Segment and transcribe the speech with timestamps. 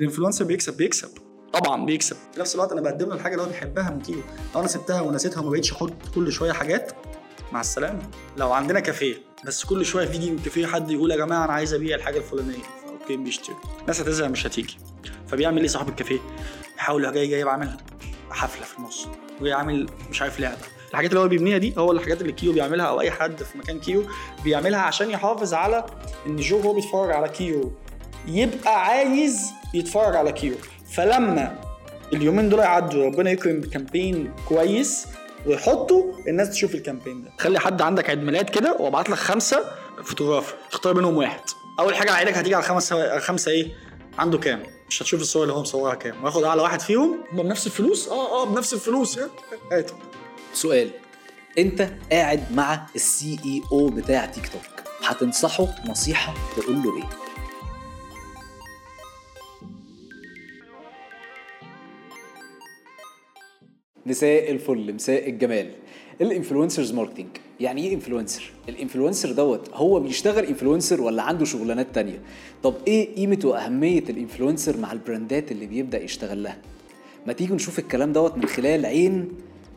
[0.00, 1.08] ال influencer بيكسب بيكسب.
[1.52, 2.16] طبعا بيكسب.
[2.34, 4.20] في نفس الوقت أنا بقدم له الحاجة اللي هو بيحبها من كيرو.
[4.54, 6.92] لو أنا سبتها ونسيتها وما بقتش أحط كل شوية حاجات.
[7.52, 8.02] مع السلامة.
[8.36, 9.16] لو عندنا كافيه.
[9.44, 12.62] بس كل شوية بيجي من كافيه حد يقول يا جماعة أنا عايز أبيع الحاجة الفلانية.
[12.84, 13.56] فأوكي بيشتري.
[13.80, 14.78] الناس هتزهق مش هتيجي.
[15.28, 16.18] فبيعمل إيه صاحب الكافيه؟
[16.76, 17.76] يحاول جاي جايب عامل
[18.30, 19.06] حفلة في النص.
[19.40, 20.56] وجاي عامل مش عارف لعبة.
[20.90, 23.80] الحاجات اللي هو بيبنيها دي هو الحاجات اللي كيرو بيعملها أو أي حد في مكان
[23.80, 24.04] كيرو
[24.44, 25.86] بيعملها عشان يحافظ على
[26.26, 27.72] إن جو هو بيتفرج على كيرو.
[28.26, 30.54] يبقى عايز يتفرج على كيرو.
[30.90, 31.58] فلما
[32.12, 35.06] اليومين دول يعدوا ربنا يكرم ب campaign كويس
[35.46, 37.30] ويحطوا الناس تشوف ال campaign ده.
[37.38, 39.64] خلي حد عندك عيد ميلاد كده وابعت لك خمسة
[40.04, 40.54] photographer.
[40.70, 41.40] تختار منهم واحد.
[41.80, 43.68] أول حاجة عينك هتيجي على خمسة خمسة إيه؟
[44.18, 46.24] عنده كام؟ مش هتشوف الصور اللي هو مصورها كام.
[46.24, 47.18] واخد أعلى واحد فيهم.
[47.32, 49.18] هم بنفس الفلوس؟ آه آه بنفس الفلوس.
[49.72, 49.96] هاتوا
[50.54, 50.90] سؤال.
[51.58, 54.62] أنت قاعد مع ال CEO بتاع تيك توك.
[55.06, 57.25] هتنصحه نصيحة تقول له إيه؟
[64.06, 65.70] مساء الفل مساء الجمال.
[66.20, 67.26] ال influencers marketing
[67.60, 72.22] يعني إيه influencer؟ ال influencer دوت هو بيشتغل influencer ولا عنده شغلانات تانية؟
[72.62, 76.58] طب إيه قيمة وأهمية ال influencer مع البراندات اللي بيبدأ يشتغل لها؟
[77.26, 79.28] ما تيجي نشوف الكلام دوت من خلال عين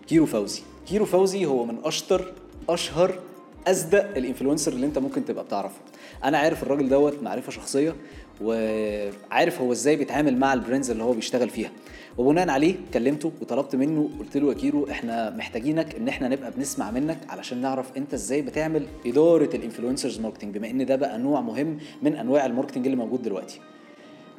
[0.07, 0.61] كيرو فوزي.
[0.88, 2.33] كيرو فوزي هو من أشطر
[2.69, 3.19] أشهر
[3.67, 5.80] أصدق ال influencer اللي أنت ممكن تبقى بتعرفه.
[6.23, 7.95] أنا عارف الراجل دوت معرفة شخصية
[8.41, 11.72] وعارف هو إزاي بيتعامل مع ال brands اللي هو بيشتغل فيها.
[12.20, 16.92] وبناء عليه كلمته وطلبت منه قلت له يا كيرو إحنا محتاجينك إن إحنا نبقى بنسمع
[16.92, 21.42] منك علشان نعرف أنت إزاي بتعمل إدارة ال influencers marketing بما إن ده بقى نوع
[21.42, 23.59] مهم من أنواع ال marketing اللي موجود دلوقتي.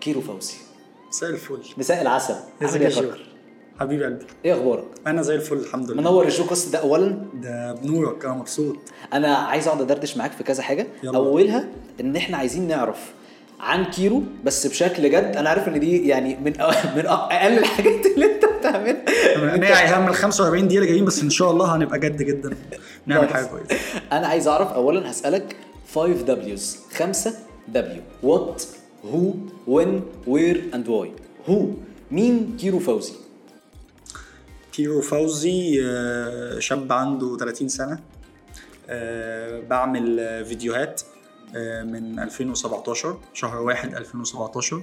[0.00, 0.54] كيرو فوزي.
[1.08, 1.60] مساء الفل.
[1.78, 2.34] مساء العسل.
[2.62, 3.26] ازيك عامل يا فكر؟
[3.80, 4.24] حبيبي قلبي.
[4.44, 6.00] إيه أخبارك؟ أنا زي الفل الحمد لله.
[6.02, 8.76] منور ال show قصة ده اولا؟ ده بنورك أنا مبسوط.
[9.12, 10.86] أنا عايز أقعد أدردش معاك في كذا حاجة.
[11.02, 11.16] يلا.
[11.16, 11.68] أولها
[12.00, 13.12] إن إحنا عايزين نعرف
[13.60, 16.52] عن كيرو بس بشكل جد أنا عارف إن دي يعني من
[16.96, 19.04] من أقل الحاجات اللي أنت بتعملها.
[19.88, 22.56] أنا هم ال 45 دقيقة جايين بس إن شاء الله هنبقى جد جدا.
[23.06, 23.32] نعمل كويس.
[23.32, 23.76] حاجة كويسة.
[24.12, 25.56] أنا عايز أعرف اولا هسألك
[25.94, 27.34] 5 Ws 5
[27.68, 28.62] W what
[29.04, 29.32] who
[29.66, 31.12] when where and why
[31.48, 31.66] هو
[32.10, 33.12] مين كيرو فوزي؟
[34.72, 37.98] كيرو فوزي آه، شاب عنده 30 سنة
[38.88, 41.02] آه، بعمل فيديوهات.
[41.84, 44.82] من 2017 شهر واحد 2017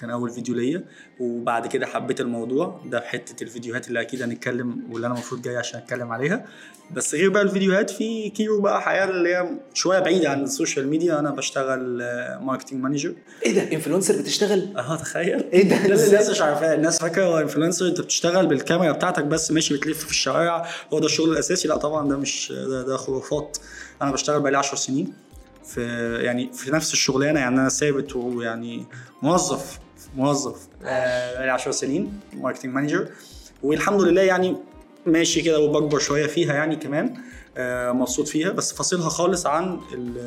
[0.00, 0.84] كان أول فيديو ليا.
[1.20, 5.56] وبعد كده حبيت الموضوع ده في حتة الفيديوهات اللي أكيد هنتكلم واللي أنا المفروض جاي
[5.56, 6.46] عشان أتكلم عليها.
[6.94, 10.88] بس غير بقى الفيديوهات في كيرو بقى حياة اللي هي شوية بعيدة عن ال social
[10.88, 11.18] media.
[11.18, 11.98] أنا بشتغل
[12.40, 15.44] marketing manager إيه ده؟ influencer بتشتغل؟ آه تخيل.
[15.52, 16.74] إيه ده؟ الناس مش عارفاه.
[16.74, 20.66] الناس فاكرة هو influencer أنت بتشتغل بالكاميرا بتاعتك بس ماشي بتلف في الشوارع.
[20.92, 21.68] هو ده الشغل الأساسي.
[21.68, 23.58] لا طبعا ده مش ده, ده خرافات.
[24.02, 25.25] أنا بشتغل بقالي 10 سنين.
[25.66, 28.84] في يعني في نفس الشغلانة يعني أنا ثابت ويعني
[29.22, 29.78] موظف
[30.16, 33.08] موظف آه، بقالي 10 سنين marketing manager
[33.62, 34.56] والحمد لله يعني
[35.06, 37.14] ماشي كده وبكبر شوية فيها يعني كمان
[37.58, 38.50] آه، مبسوط فيها.
[38.50, 40.18] بس فاصلها خالص عن ال-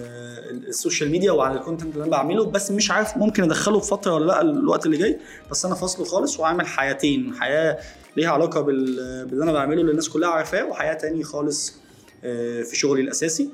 [0.51, 2.45] ال- ال social media وعن ال content اللي أنا بعمله.
[2.45, 5.19] بس مش عارف ممكن أدخله في فترة ولا لأ الوقت اللي جاي.
[5.51, 7.33] بس أنا فاصله خالص وعامل حياتين.
[7.39, 7.77] حياة
[8.17, 11.75] ليها علاقة بال- باللي أنا بعمله اللي الناس كلها عارفاه وحياة تاني خالص
[12.23, 13.49] آه، في شغلي الأساسي.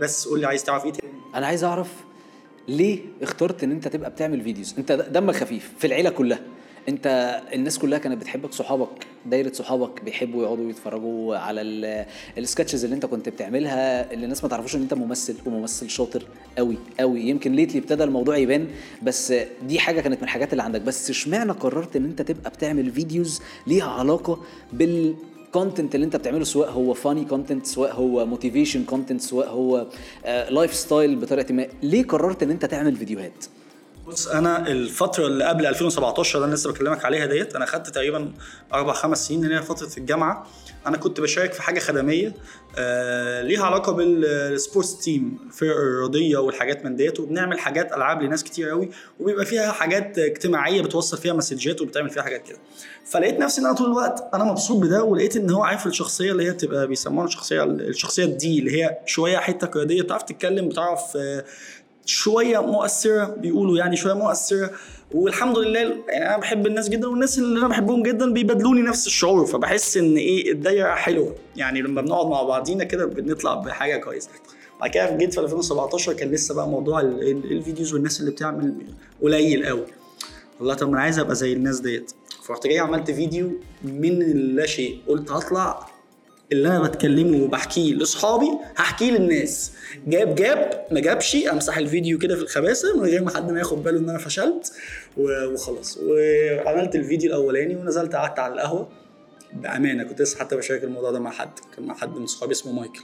[0.00, 1.92] بس قول لي عايز تعرف إيه تاني؟ أنا عايز اعرف
[2.68, 6.38] ليه اخترت ان انت تبقى بتعمل فيديوز؟ انت دمك خفيف في العيلة كلها.
[6.88, 12.06] انت الناس كلها كانت بتحبك صحابك دايرة صحابك بيحبوا يقعدوا يتفرجوا على ال-
[12.38, 16.22] ال sketches اللي انت كنت بتعملها اللي الناس ما تعرفوش ان انت ممثل وممثل شاطر
[16.58, 17.20] قوي قوي.
[17.20, 18.68] يمكن lately ابتدى الموضوع يبان
[19.02, 20.80] بس دي حاجة كانت من الحاجات اللي عندك.
[20.80, 24.40] بس اشمعنى قررت ان انت تبقى بتعمل videos ليها علاقة
[24.72, 25.14] بال
[25.52, 29.86] content اللي انت بتعمله سواء هو funny content سواء هو motivation content سواء هو
[30.50, 33.44] lifestyle بطريقة ما ليه قررت إن انت تعمل فيديوهات؟
[34.10, 38.32] بص أنا الفترة اللي قبل 2017 اللي أنا لسه بكلمك عليها ديت أنا خدت تقريبا
[38.74, 40.46] أربع خمس سنين اللي هي فترة الجامعة.
[40.86, 42.34] أنا كنت بشارك في حاجة خدمية
[42.78, 48.44] آه ليها علاقة بال sports team الفرق الرياضيه والحاجات من ديت وبنعمل حاجات ألعاب لناس
[48.44, 48.90] كتير قوي
[49.20, 52.58] وبيبقى فيها حاجات اجتماعية بتوصل فيها مسجات وبتعمل فيها حاجات كده.
[53.04, 56.44] فلقيت نفسي إن أنا طول الوقت أنا مبسوط بده ولقيت إن هو عارف الشخصية اللي
[56.46, 61.44] هي بتبقى بيسموها الشخصية الشخصية دي اللي هي شوية حتة قيادية بتعرف تتكلم بتعرف آه
[62.14, 64.70] شوية مؤثرة بيقولوا يعني شوية مؤثرة.
[65.14, 69.46] والحمد لله يعني أنا بحب الناس جدا والناس اللي أنا بحبهم جدا بيبادلوني نفس الشعور.
[69.46, 71.34] فبحس إن إيه الدايرة حلوة.
[71.56, 74.28] يعني لما بنقعد مع بعضينا كده بنطلع بحاجة كويسة.
[74.80, 78.74] بعد كده جيت في 2017 كان لسه بقى موضوع ال- ال- الفيديوز والناس اللي بتعمل
[79.22, 79.84] قليل قوي
[80.58, 82.12] والله طب أنا عايز أبقى زي الناس ديت.
[82.46, 83.50] فرحت جاي عملت فيديو
[83.84, 84.18] من
[84.56, 84.98] لا شيء.
[85.08, 85.86] قلت هطلع
[86.52, 89.72] اللي أنا بتكلمه وبحكيه لأصحابي هحكيه للناس.
[90.06, 93.82] جاب جاب ما جابش امسح الفيديو كده في الخباثة من غير ما حد ما ياخد
[93.82, 94.72] باله إن أنا فشلت
[95.16, 95.98] وخلاص.
[96.02, 98.88] وعملت الفيديو الأولاني ونزلت قعدت على القهوة.
[99.52, 101.50] بأمانة كنت لسه حتى بشارك الموضوع ده مع حد.
[101.76, 103.00] كان مع حد من صحابي اسمه مايكل.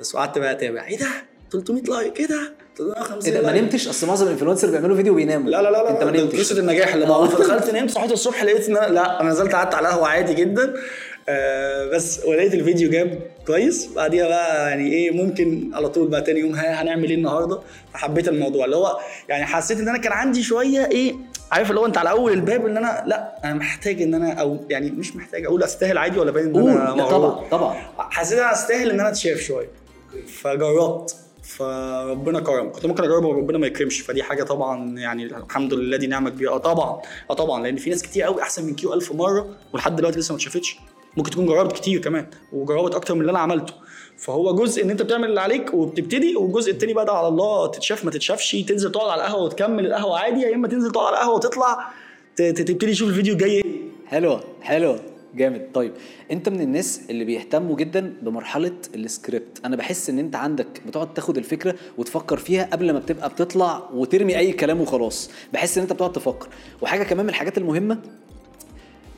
[0.00, 0.86] بس وقعدت بقى أتابع.
[0.86, 1.06] إيه ده؟
[1.52, 2.20] 300 like.
[2.20, 3.60] إيه ده؟ 350 إيه ده؟ ما.
[3.60, 5.50] نمتش؟ أصل معظم ال influencer بيعملوا فيديو وبيناموا.
[5.50, 6.38] لا لا لا أنت ما نمتش.
[6.40, 7.06] قصة النجاح اللي.
[7.06, 10.74] بقى فدخلت نمت صحيت الصبح لقيت إن لا أنا نزلت قعدت على القهوة عادي جدا.
[11.30, 13.86] آه بس ولقيت الفيديو جاب كويس.
[13.86, 17.60] بعديها بقى يعني إيه ممكن على طول بقى تاني يوم هنعمل إيه النهارده؟
[17.94, 18.64] فحبيت الموضوع.
[18.64, 18.98] اللي هو
[19.28, 21.14] يعني حسيت إن أنا كان عندي شوية إيه
[21.52, 24.58] عارف اللي هو أنت على أول الباب إن أنا لأ أنا محتاج إن أنا أو
[24.70, 27.74] يعني مش محتاج أقول أستاهل عادي ولا باين إن أنا مغرور؟ طبعا طبعا.
[27.98, 29.68] حسيت إن أنا أستاهل إن أنا أتشاف شوية.
[30.26, 31.16] فجربت.
[31.42, 34.00] فربنا كرم كنت ممكن اجرب وربنا ما يكرمش.
[34.00, 36.50] فدي حاجة طبعا يعني الحمد لله دي نعمة كبيرة.
[36.50, 37.00] آه طبعا
[37.30, 40.32] آه طبعا لأن في ناس كتير قوي أحسن من كيرو ألف مرة ولحد دلوقتي لسه
[40.32, 40.76] ما اتشافتش.
[41.20, 43.74] ممكن تكون جربت كتير كمان وجربت أكتر من اللي أنا عملته.
[44.16, 48.04] فهو جزء إن أنت بتعمل اللي عليك وبتبتدي والجزء التاني بقى ده على الله تتشاف
[48.04, 51.34] ما تتشافش تنزل تقعد على القهوة وتكمل القهوة عادي يا إما تنزل تقعد على القهوة
[51.34, 51.90] وتطلع
[52.36, 53.62] تبتدي تشوف الفيديو الجاي.
[54.06, 55.00] حلوة حلوة
[55.34, 55.68] جامد.
[55.74, 55.92] طيب
[56.30, 61.38] أنت من الناس اللي بيهتموا جدا بمرحلة السكريبت؟ أنا بحس إن أنت عندك بتقعد تاخد
[61.38, 65.30] الفكرة وتفكر فيها قبل ما بتبقى بتطلع وترمي أي كلام وخلاص.
[65.52, 66.48] بحس إن أنت بتقعد تفكر.
[66.82, 67.98] وحاجة كمان من الحاجات المهمة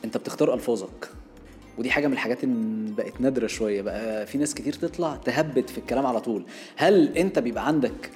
[0.05, 1.09] أنت بتختار ألفاظك.
[1.77, 4.25] ودي حاجة من الحاجات اللي بقت نادرة شوية بقى.
[4.27, 6.43] في ناس كتير تطلع تهبد في الكلام على طول.
[6.75, 8.11] هل انت بيبقى عندك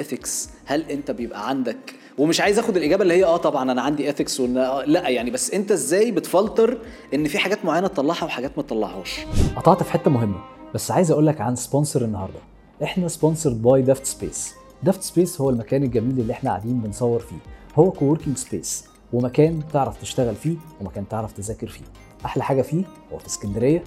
[0.00, 4.10] ethics هل انت بيبقى عندك ومش عايز اخد الإجابة اللي هي آه طبعا أنا عندي
[4.10, 6.78] ethics لأ يعني بس انت إزاي بتفلتر
[7.14, 9.20] إن في حاجات معينة تطلعها وحاجات ما تطلعهاش؟
[9.56, 10.38] قطعت في حتة مهمة
[10.74, 12.38] بس عايز أقول لك عن sponsor النهارده.
[12.82, 17.36] إحنا sponsored by دافت سبيس دافت سبيس هو المكان الجميل اللي إحنا قاعدين بنصور فيه.
[17.76, 21.84] هو co-working space ومكان تعرف تشتغل فيه ومكان تعرف تذاكر فيه.
[22.24, 23.84] أحلى حاجة فيه هو في اسكندرية.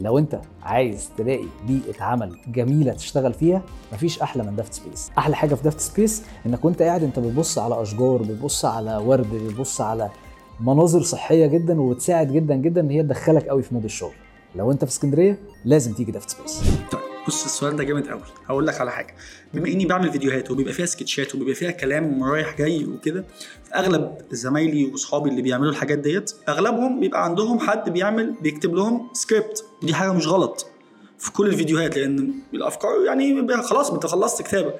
[0.00, 5.10] لو أنت عايز تلاقي بيئة عمل جميلة تشتغل فيها مفيش أحلى من دافت سبيس.
[5.18, 9.34] أحلى حاجة في دافت سبيس إنك وأنت قاعد أنت بتبص على أشجار بتبص على ورد
[9.34, 10.10] بتبص على
[10.60, 14.12] مناظر صحية جدا وبتساعد جدا جدا إن هي تدخلك قوي في mood الشغل.
[14.56, 16.60] لو انت في اسكندرية لازم تيجي دافت سبيس.
[16.92, 18.20] طيب بص السؤال ده جامد قوي.
[18.46, 19.14] هقول لك على حاجة.
[19.54, 23.24] بما إني بعمل فيديوهات وبيبقى فيها سكتشات وبيبقى فيها كلام رايح جاي وكده
[23.74, 29.64] أغلب زمايلي واصحابي اللي بيعملوا الحاجات ديت أغلبهم بيبقى عندهم حد بيعمل بيكتب لهم سكريبت
[29.82, 30.66] ودي حاجة مش غلط
[31.18, 34.74] في كل الفيديوهات لأن الأفكار يعني خلاص أنت خلصت كتابة.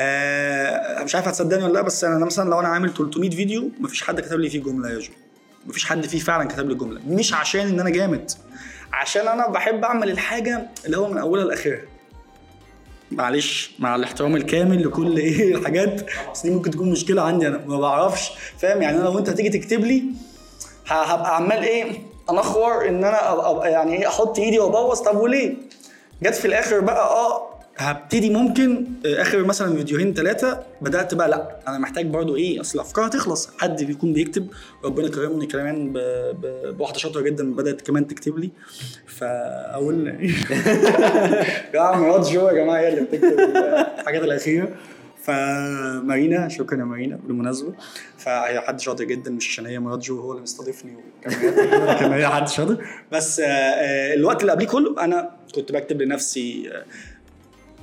[0.00, 4.02] آه مش عارف هتصدقني ولا لأ بس أنا مثلا لو أنا عامل 300 فيديو مفيش
[4.02, 5.12] حد كتب لي فيه جملة يا جو.
[5.66, 8.30] مفيش حد فيه فعلا كتب لي جمله مش عشان إن أنا جامد
[8.92, 11.80] عشان أنا بحب أعمل الحاجة اللي هو من أولها لآخرها.
[13.10, 17.78] معلش مع الاحترام الكامل لكل إيه الحاجات بس دي ممكن تكون مشكلة عندي أنا ما
[17.78, 20.04] بعرفش فاهم؟ يعني أنا لو أنت هتيجي تكتب لي
[20.86, 25.00] هبقى عمال إيه أنخور إن أنا يعني إيه أحط إيدي وأبوظ.
[25.00, 25.54] طب وليه؟
[26.22, 31.56] جت في الآخر بقى آه هبتدي ممكن آه، آخر مثلا فيديوهين ثلاثة بدأت بقى لأ
[31.68, 34.46] أنا محتاج برضو إيه أصل الافكار هتخلص حد بيكون بيكتب
[34.84, 35.92] ربنا كرمني كمان
[36.78, 38.50] بواحدة شاطرة جدا بدأت كمان تكتب لي
[39.06, 40.06] فأقول
[41.74, 43.40] يا مرات جو يا جماعة هي اللي بتكتب
[44.00, 44.68] الحاجات الأخيرة.
[45.22, 47.74] فمارينا شكرا يا مارينا بالمناسبة
[48.18, 50.96] فهي حد شاطر جدا مش عشان هي مرات جو هو اللي مستضيفني
[51.26, 52.84] لكن هي حد شاطر.
[53.12, 56.72] بس آه، آه، الوقت اللي قبليه كله أنا كنت بكتب لنفسي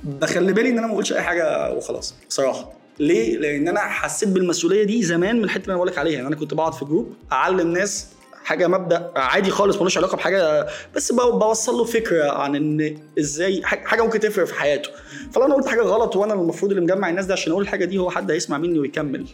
[0.04, 2.72] بخلي بالي إن أنا ما اقولش أي حاجة وخلاص بصراحة.
[2.98, 6.14] ليه؟ لأن أنا حسيت بالمسؤولية دي زمان من الحتة اللي أنا بقول لك عليها.
[6.14, 8.06] يعني أنا كنت بقعد في group أعلم ناس
[8.44, 14.02] حاجة مبدأ عادي خالص ملوش علاقة بحاجة بس بوصل له فكرة عن إن إزاي حاجة
[14.02, 14.90] ممكن تفرق في حياته.
[15.32, 17.98] فلو أنا قلت حاجة غلط وأنا المفروض اللي مجمع الناس ده عشان أقول الحاجة دي
[17.98, 19.26] هو حد هيسمع مني ويكمل.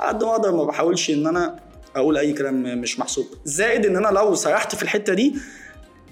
[0.00, 1.56] على قد ما أقدر ما بحاولش إن أنا
[1.96, 3.26] أقول أي كلام مش محسوب.
[3.44, 5.34] زائد إن أنا لو سرحت في الحتة دي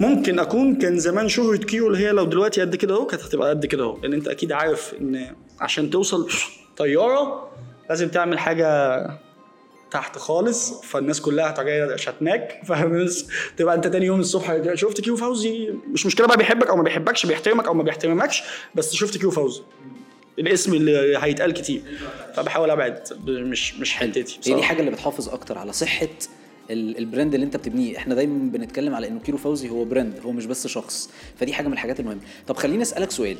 [0.03, 3.51] ممكن أكون كان زمان شهرة كيرو اللي هي لو دلوقتي قد كده أهو كانت هتبقى
[3.51, 6.29] قد كده أهو لأن أنت أكيد عارف إن عشان توصل
[6.77, 7.51] طيارة
[7.91, 9.01] لازم تعمل حاجة
[9.91, 13.07] تحت خالص فالناس كلها هتجي شتماك فاهم
[13.57, 17.27] تبقى أنت تاني يوم الصبح شفت كيرو فوزي مش مشكلة بقى بيحبك أو ما بيحبكش
[17.27, 18.43] بيحترمك أو ما بيحترمكش
[18.75, 19.63] بس شفت كيرو فوزي
[20.39, 21.83] الاسم اللي هيتقال كتير
[22.37, 24.63] فبحاول أبعد مش مش حتتي هي دي بصراحة.
[24.63, 26.09] حاجة اللي بتحافظ أكتر على صحة
[26.71, 27.97] ال brand اللي انت بتبنيه.
[27.97, 31.11] إحنا دايما بنتكلم على إنه كيرو فوزي هو brand هو مش بس شخص.
[31.37, 32.21] فدي حاجة من الحاجات المهمة.
[32.47, 33.37] طب خليني أسألك سؤال.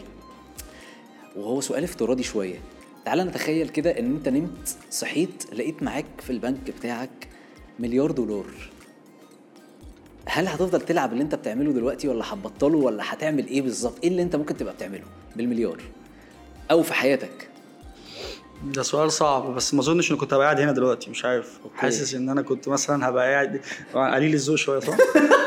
[1.37, 2.59] وهو سؤال افتراضي شوية.
[3.05, 7.29] تعال نتخيل كده إن أنت نمت صحيت لقيت معاك في البنك بتاعك
[7.79, 8.47] مليار دولار.
[10.27, 14.23] هل هتفضل تلعب اللي أنت بتعمله دلوقتي ولا هتبطله ولا هتعمل إيه بالظبط؟ إيه اللي
[14.23, 15.05] أنت ممكن تبقى بتعمله
[15.37, 15.81] بالمليار؟
[16.71, 17.49] أو في حياتك.
[18.65, 21.59] ده سؤال صعب بس ما أظنش إني كنت هبقى قاعد هنا دلوقتي مش عارف.
[21.75, 23.61] حاسس إن أنا كنت مثلا هبقى قاعد
[23.95, 24.97] قليل الذوق شوية صح؟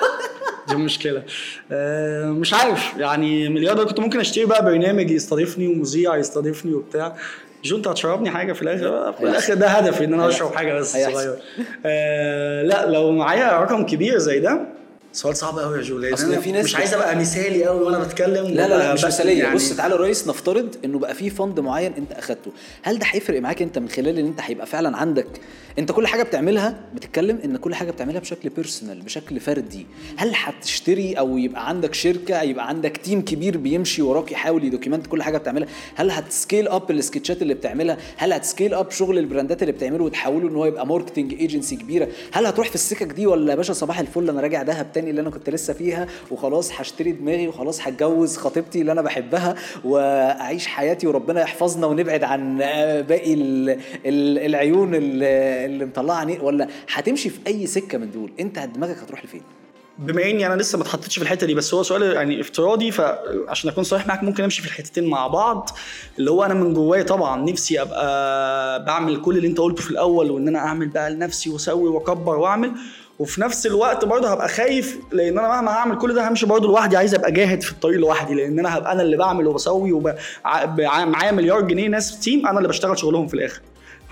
[0.69, 1.24] دي مشكلة.
[1.72, 2.93] آه مش عارف.
[2.98, 7.15] يعني مليار كنت ممكن أشتري بقى برنامج يستضيفني ومذيع يستضيفني وبتاع.
[7.63, 9.13] جو انت هتشربني حاجة في الآخر.
[9.13, 11.13] في الآخر ده هدفي إن أنا أشرب حاجة بس هيحصل.
[11.13, 11.36] صغير
[11.86, 14.62] آه لا لو معايا رقم كبير زي ده
[15.15, 18.45] سؤال صعب قوي يا جو لأن في ناس مش عايز أبقى مثالي قوي وأنا بتكلم
[18.45, 19.43] لا لا لا مش مثالية.
[19.43, 22.51] يعني بص تعالى يا ريس نفترض إنه بقى في فند معين أنت أخدته.
[22.84, 25.27] هل ده هيفرق معاك أنت من خلال إن أنت هيبقى فعلا عندك
[25.79, 29.86] انت كل حاجة بتعملها بتتكلم ان كل حاجة بتعملها بشكل personal بشكل فردي.
[30.17, 35.08] هل هتشتري أو يبقى عندك شركة يبقى عندك team كبير بيمشي وراك يحاول ي document
[35.08, 39.17] كل حاجة بتعملها؟ هل هت scale up السكتشات اللي بتعملها؟ هل هت scale up شغل
[39.17, 43.27] البراندات اللي بتعمله وتحوله ان هو يبقى marketing agency كبيرة؟ هل هتروح في السكك دي
[43.27, 46.72] ولا يا باشا صباح الفل أنا راجع دهب تاني اللي أنا كنت لسه فيها وخلاص
[46.74, 52.58] هشتري دماغي وخلاص هتجوز خطيبتي اللي أنا بحبها وأعيش حياتي وربنا يحفظنا ونبعد عن
[53.08, 53.70] باقي ال-
[54.05, 58.98] ال- العيون اللي اللي مطلعه عينيه ولا هتمشي في أي سكة من دول؟ أنت دماغك
[58.98, 59.41] هتروح لفين؟
[60.00, 63.69] بما إني أنا لسه ما اتحطيتش في الحتة دي بس هو سؤال يعني افتراضي فعشان
[63.69, 65.69] أكون صريح معاك ممكن أمشي في الحتتين مع بعض.
[66.19, 70.31] اللي هو أنا من جوايا طبعا نفسي أبقى بعمل كل اللي أنت قلته في الأول
[70.31, 72.72] وإن أنا أعمل بقى لنفسي وأسوي وأكبر وأعمل.
[73.19, 76.98] وفي نفس الوقت برضه هبقى خايف لأن أنا مهما هعمل كل ده همشي برضه لوحدي
[76.98, 78.34] عايز أبقى جاهد في الطريق لوحدي.
[78.34, 83.00] لأن أنا هبقى أنا اللي بعمل وبسوي ومعايا مليار جنيه ناس تيم أنا اللي بشتغل
[83.00, 83.62] شغلهم في الآخر.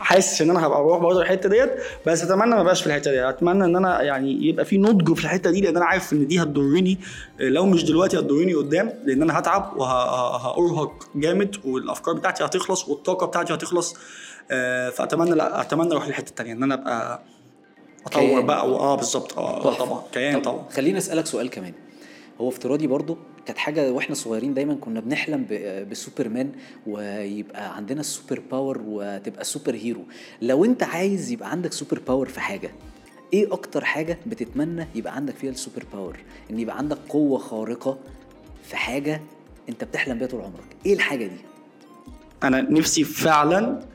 [0.03, 1.69] حاسس ان أنا هبقى بروح برضه الحته ديت
[2.07, 3.29] بس اتمنى ما ابقاش في الحته دي.
[3.29, 6.41] اتمنى ان أنا يعني يبقى في نضج في الحته دي لأن أنا عارف ان دي
[6.41, 6.97] هتضرني
[7.39, 13.53] لو مش دلوقتي هتضرني قدام لأن أنا هتعب وهارهق جامد والافكار بتاعتي هتخلص والطاقة بتاعتي
[13.53, 13.95] هتخلص.
[14.51, 17.21] آه، فاتمنى لا اتمنى أروح للحته الثانية ان أنا ابقى
[18.05, 18.41] اطور.
[18.41, 19.37] بقى آه بالظبط.
[19.37, 20.01] آه آه، طبعا.
[20.13, 20.65] كيان طب طبعا.
[20.75, 21.73] خليني أسألك سؤال كمان.
[22.41, 25.45] هو افتراضي برضو كانت حاجة وإحنا صغيرين دايما كنا بنحلم
[25.91, 26.51] بسوبرمان
[26.87, 30.03] ويبقى عندنا ال super power وتبقى superhero
[30.41, 32.71] لو انت عايز يبقى عندك super power في حاجة
[33.33, 36.17] إيه أكتر حاجة بتتمنى يبقى عندك فيها ال super power
[36.51, 37.97] ان يبقى عندك قوة خارقة
[38.69, 39.21] في حاجة
[39.69, 40.75] انت بتحلم بيها طول عمرك.
[40.85, 41.37] إيه الحاجة دي؟
[42.43, 43.85] أنا نفسي فعلا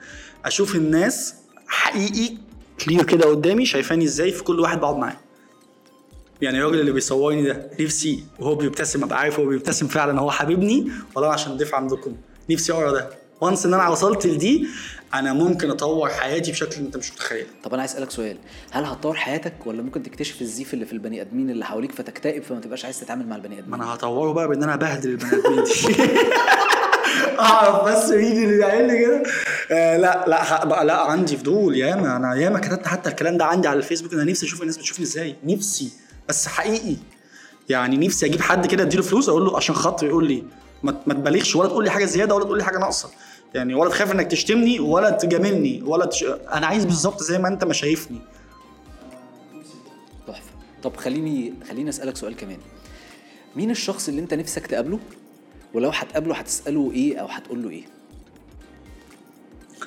[0.45, 1.35] أشوف الناس
[1.69, 2.37] حقيقي
[2.85, 5.17] clear كده قدامي شايفاني إزاي في كل واحد بقعد معاه.
[6.43, 10.91] يعني الراجل اللي بيصورني ده نفسي وهو بيبتسم أبقى عارف هو بيبتسم فعلا هو حبيبني
[11.15, 12.17] ولا عشان ضيف عندكم
[12.51, 13.09] نفسي أقرأ ده.
[13.41, 14.67] وانس إن أنا وصلت لدي
[15.15, 17.47] أنا ممكن أطور حياتي بشكل أنت مش متخيل.
[17.65, 18.37] طب أنا عايز أسألك سؤال
[18.71, 22.61] هل هتطور حياتك ولا ممكن تكتشف الزيف اللي في البني آدمين اللي حواليك فتكتئب فما
[22.61, 25.65] تبقاش عايز تتعامل مع البني ما ادمين أنا هطوره بقى بإن أنا أبهدل البني آدمين
[25.65, 25.97] دي.
[27.41, 29.23] أعرف بس مين اللي بيعمل كده؟
[29.71, 31.77] آه لا لا بقى لا عندي فضول.
[31.77, 35.05] ياما أنا ياما كتبت حتى الكلام ده عندي على الفيسبوك أنا نفسي أشوف الناس بتشوفني
[35.05, 35.37] إزاي.
[35.45, 35.91] نفسي.
[36.29, 36.97] بس حقيقي.
[37.69, 40.45] يعني نفسي أجيب حد كده اديله فلوس أقول له عشان خاطر يقول لي
[40.83, 43.11] ما تبالغش ولا تقول لي حاجة زيادة ولا تقول لي حاجة ناقصة.
[43.55, 46.25] يعني ولا تخاف إنك تشتمني ولا تجاملني ولا تش...
[46.53, 48.19] أنا عايز بالظبط زي ما أنت ما شايفني.
[50.27, 50.51] تحفة.
[50.83, 52.59] طب خليني خليني أسألك سؤال كمان.
[53.57, 54.99] مين الشخص اللي أنت نفسك تقابله؟
[55.75, 57.85] ولو هتقابله هتسأله إيه أو هتقول له إيه؟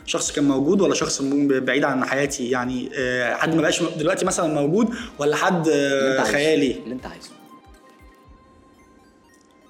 [0.05, 4.53] شخص كان موجود ولا شخص بعيد عن حياتي؟ يعني آه، حد ما بقاش دلوقتي مثلا
[4.53, 6.31] موجود ولا حد اللي انت آه،.
[6.31, 7.29] خيالي؟ اللي انت عايزه.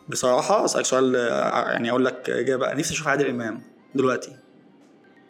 [0.09, 2.73] بصراحة أسألك سؤال آه، يعني أقول لك إجابة.
[2.73, 3.61] نفسي أشوف عادل إمام
[3.95, 4.35] دلوقتي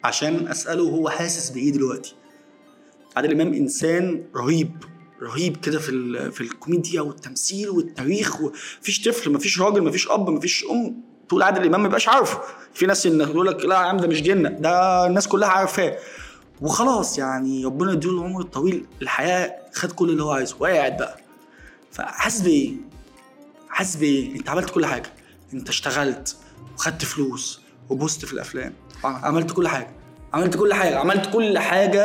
[0.04, 2.14] عشان أسأله هو حاسس بإيه دلوقتي.
[3.16, 4.84] عادل إمام إنسان رهيب
[5.22, 8.42] رهيب كده في في الكوميديا والتمثيل والتاريخ
[8.80, 11.11] مفيش طفل مفيش راجل مفيش أب مفيش أم.
[11.32, 12.40] تقول عادل إمام ما يبقاش عارفه.
[12.74, 15.96] في ناس إن تقول لك لا يا عم ده مش جنة ده الناس كلها عارفاه.
[16.60, 21.16] وخلاص يعني ربنا يديله العمر الطويل الحياة خد كل اللي هو عايزه وقاعد بقى.
[21.92, 22.72] فحاسس بإيه؟
[23.68, 25.12] حاسس بإيه؟ أنت عملت كل حاجة.
[25.54, 26.36] أنت اشتغلت
[26.74, 27.60] وخدت فلوس
[27.90, 28.72] وبوست في الأفلام.
[29.04, 29.90] عملت كل حاجة.
[30.34, 30.98] عملت كل حاجة.
[30.98, 32.02] عملت كل حاجة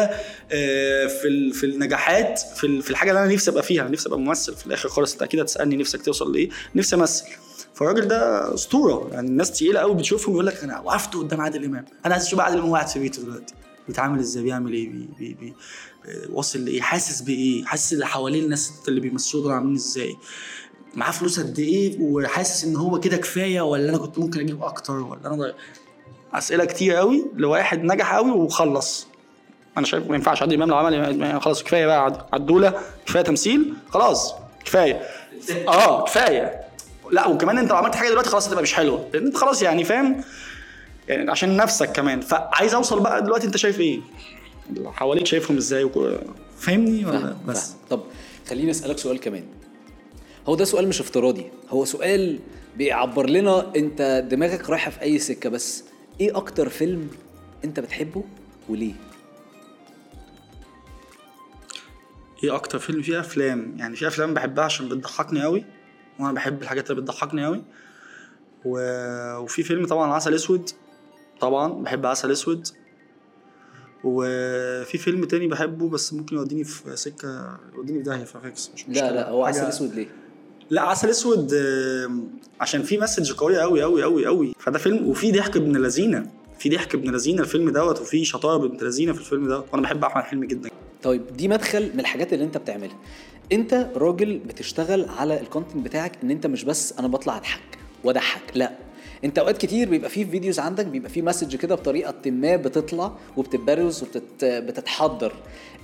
[0.52, 3.84] آه، في في النجاحات في ال- في الحاجة اللي أنا نفسي أبقى فيها.
[3.88, 5.14] نفسي أبقى ممثل في الآخر خالص.
[5.14, 7.24] أنت أكيد هتسألني نفسك توصل لإيه؟ نفسي أمثل.
[7.78, 9.10] فالراجل ده أسطورة.
[9.12, 11.86] يعني الناس تقيلة قوي بتشوفهم يقول لك أنا وقفت قدام عادل إمام.
[12.06, 13.54] أنا عايز أشوف عادل إمام قاعد في بيته دلوقتي.
[13.88, 15.54] بيتعامل إزاي؟ بيعمل إيه؟ بي بي بي
[16.30, 20.16] واصل لإيه؟ حاسس بإيه؟ حاسس اللي حواليه الناس اللي بيمثلوا دول عاملين إزاي؟
[20.96, 24.94] معاه فلوس قد إيه؟ وحاسس إن هو كده كفاية ولا أنا كنت ممكن أجيب أكتر
[24.94, 25.54] ولا أنا ضايع
[26.34, 29.08] أسئلة كتير قوي لواحد نجح قوي وخلص.
[29.78, 32.04] أنا شايف ما ينفعش عادل إمام لو عمل خلاص كفاية بقى.
[32.06, 32.74] عد- عدولة
[33.06, 34.34] كفاية تمثيل خلاص
[34.66, 35.02] كفاية.
[35.68, 36.67] آه كفاية.
[37.12, 39.10] لا وكمان انت لو عملت حاجة دلوقتي خلاص هتبقى مش حلوة.
[39.14, 40.22] لأن انت خلاص يعني فاهم؟
[41.08, 42.22] يعني عشان نفسك كمان.
[42.22, 44.00] فعايز أوصل بقى دلوقتي انت شايف إيه؟
[44.70, 46.28] اللي حواليك شايفهم إزاي؟ وكو-
[46.60, 47.78] فاهمني ولا فاهم بس؟ فاهم.
[47.90, 48.04] طب
[48.50, 49.44] خليني أسألك سؤال كمان.
[50.48, 51.46] هو ده سؤال مش افتراضي.
[51.70, 52.40] هو سؤال
[52.78, 55.84] بيعبر لنا انت دماغك رايحة في أي سكة بس
[56.22, 57.10] إيه أكتر فيلم
[57.66, 58.24] انت بتحبه
[58.70, 58.94] وليه؟
[62.44, 63.76] إيه أكتر فيلم؟ فيه أفلام.
[63.78, 65.66] يعني في أفلام بحبها عشان بتضحكني قوي
[66.20, 67.64] وأنا بحب الحاجات اللي بتضحكني قوي
[68.66, 68.80] و...
[69.38, 70.70] وفي فيلم طبعا عسل أسود.
[71.40, 72.68] طبعا بحب عسل أسود.
[74.04, 79.10] وفي فيلم تاني بحبه بس ممكن يوديني في سكة يوديني في داهية فاكس مش مشكلة.
[79.10, 80.08] لا لا هو حاجة- عسل أسود ليه؟
[80.70, 81.54] لا عسل أسود
[82.62, 86.32] عشان في message قويه قوي قوي قوي قوي فده فيلم وفي ضحك ابن لذينة.
[86.60, 89.66] في ضحك ابن لذينة الفيلم دوت وفي شطارة ابن لذينة في الفيلم دوت.
[89.72, 90.70] وأنا بحب أحمد حلمي جدا.
[91.04, 92.98] طيب دي مدخل من الحاجات اللي أنت بتعملها.
[93.52, 97.62] انت راجل بتشتغل على ال content بتاعك ان انت مش بس أنا بطلع اضحك
[98.04, 98.72] واضحك لا.
[99.24, 104.04] انت اوقات كتير بيبقى فيه videos عندك بيبقى فيه message كده بطريقة ما بتطلع وبتتبرز
[104.44, 105.34] وبتتحضر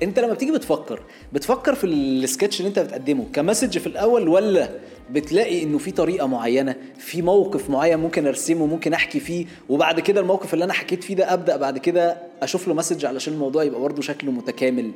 [0.03, 0.99] انت لما بتيجي بتفكر
[1.33, 4.69] بتفكر في السكتش اللي انت بتقدمه ك message في الأول ولا
[5.11, 10.21] بتلاقي إنه في طريقة معينة في موقف معين ممكن أرسمه ممكن أحكي فيه وبعد كده
[10.21, 13.81] الموقف اللي أنا حكيت فيه ده أبدأ بعد كده أشوف له message علشان الموضوع يبقى
[13.81, 14.91] برضه شكله متكامل؟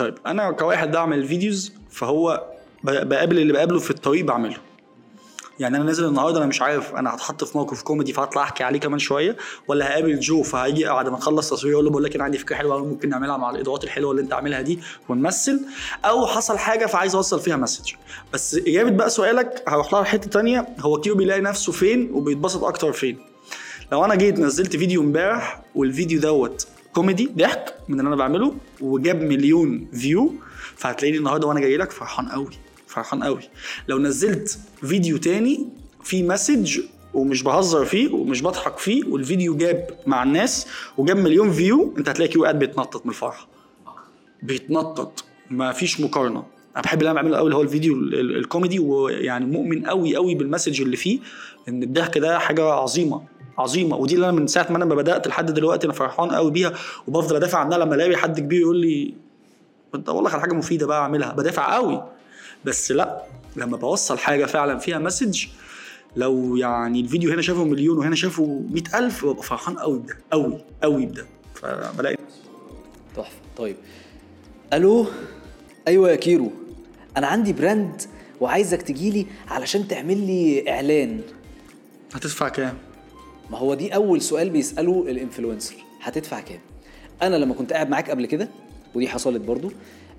[0.00, 2.44] طيب أنا كواحد بعمل videos فهو
[2.84, 4.56] بقابل اللي بقابله في الطريق بعمله.
[5.58, 8.80] يعني أنا نازل النهارده أنا مش عارف أنا هتحط في موقف كوميدي فهطلع أحكي عليه
[8.80, 9.36] كمان شوية
[9.68, 12.56] ولا هقابل جو فهيجي بعد ما نخلص تصوير أقول له بقول لك أنا عندي فكرة
[12.56, 14.78] حلوة أوي ممكن نعملها مع الاضاءات الحلوة اللي أنت عاملها دي
[15.08, 15.60] ونمثل
[16.04, 17.92] أو حصل حاجة فعايز أوصل فيها message.
[18.32, 22.92] بس إجابة بقى سؤالك هروح لها حتة تانية هو كيو بيلاقي نفسه فين وبيتبسط أكتر
[22.92, 23.18] فين؟
[23.92, 29.22] لو أنا جيت نزلت فيديو امبارح والفيديو دوت كوميدي ضحك من اللي أنا بعمله وجاب
[29.22, 30.34] مليون view
[30.76, 32.48] فهتلاقيني النهارده وأنا جاي لك فرحان قوي
[32.86, 33.40] فرحان قوي
[33.88, 35.68] لو نزلت فيديو تاني
[36.04, 36.80] فيه message
[37.14, 40.66] ومش بهزر فيه ومش بضحك فيه والفيديو جاب مع الناس
[40.98, 43.48] وجاب مليون view أنت هتلاقي كيو قاعد بيتنطط من الفرحة.
[44.42, 45.24] بيتنطط.
[45.50, 46.42] ما فيش مقارنة.
[46.76, 50.16] أنا بحب اللي أنا بعمله قوي اللي هو الفيديو ال- ال- الكوميدي ويعني مؤمن قوي
[50.16, 51.18] قوي بال message اللي فيه
[51.68, 53.22] إن الضحك ده حاجة عظيمة.
[53.60, 53.96] عظيمة.
[53.96, 56.72] ودي اللي أنا من ساعة ما أنا ما بدأت لحد دلوقتي أنا فرحان قوي بيها
[57.08, 57.78] وبفضل أدافع عنها.
[57.78, 59.14] لما ألاقي حد كبير يقول لي
[59.94, 61.32] انت على حاجة مفيدة بقى أعملها.
[61.32, 62.04] بدافع قوي.
[62.64, 63.22] بس لأ
[63.56, 65.46] لما بوصل حاجة فعلا فيها message
[66.16, 70.58] لو يعني الفيديو هنا شافه مليون وهنا شافه مئة ألف ببقى فرحان قوي بده قوي
[70.82, 71.26] قوي بده.
[71.54, 72.16] فبلاقي
[73.16, 73.36] تحفة.
[73.56, 73.76] طيب.
[74.72, 75.06] ألو؟
[75.88, 76.52] أيوه يا كيرو.
[77.16, 78.02] أنا عندي brand
[78.40, 81.20] وعايزك تجيلي علشان تعمل لي إعلان.
[82.14, 82.74] هتدفع كام؟
[83.50, 85.74] ما هو دي أول سؤال بيسأله ال influencer.
[86.00, 86.60] هتدفع كام؟
[87.22, 88.48] أنا لما كنت قاعد معاك قبل كده
[88.94, 89.72] ودي حصلت برضو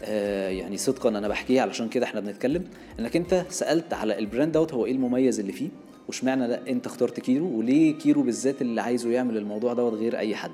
[0.04, 2.64] آه يعني صدقا أنا بحكيها علشان كده إحنا بنتكلم
[3.00, 5.70] إنك أنت سألت على ال brand دوت هو إيه المميز اللي فيه؟
[6.08, 10.36] واشمعنى لأ أنت اخترت كيرو؟ وليه كيرو بالذات اللي عايزه يعمل الموضوع دوت غير أي
[10.36, 10.52] حد؟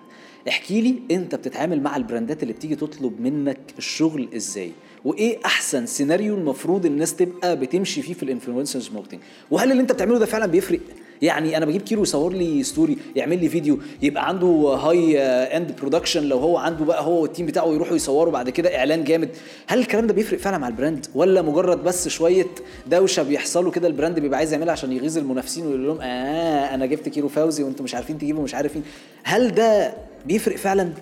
[0.47, 4.71] احكي لي أنت بتتعامل مع البراندات اللي بتيجي تطلب منك الشغل إزاي؟
[5.05, 9.19] وإيه أحسن سيناريو المفروض الناس تبقى بتمشي فيه في ال influencers marketing
[9.51, 10.79] وهل اللي أنت بتعمله ده فعلا بيفرق؟
[11.21, 16.23] يعني أنا بجيب كيرو يصور لي story يعمل لي فيديو يبقى عنده high end production
[16.23, 19.29] لو هو عنده بقى هو وال team بتاعه يروحوا يصوروا بعد كده إعلان جامد.
[19.67, 22.45] هل الكلام ده بيفرق فعلا مع ال brand ولا مجرد بس شوية
[22.87, 26.85] دوشة بيحصلوا كده ال brand بيبقى عايز يعملها عشان يغيظ المنافسين ويقول لهم آه أنا
[26.85, 28.83] جبت كيرو فوزي وأنتم مش عارفين تجيبوا مش عارفين.
[29.23, 29.93] هل ده
[30.25, 30.93] بيفرق فعلا؟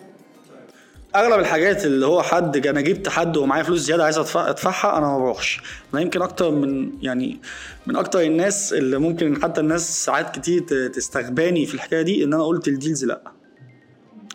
[1.16, 5.20] أغلب الحاجات اللي هو حد أنا جبت حد ومعايا فلوس زيادة عايز أدفعها أنا ما
[5.20, 5.62] بروحش.
[5.94, 7.40] أنا يمكن أكتر من يعني
[7.88, 12.44] من أكتر الناس اللي ممكن حتى الناس ساعات كتير تستغباني في الحكاية دي إن أنا
[12.44, 13.32] قلت الديلز لأ.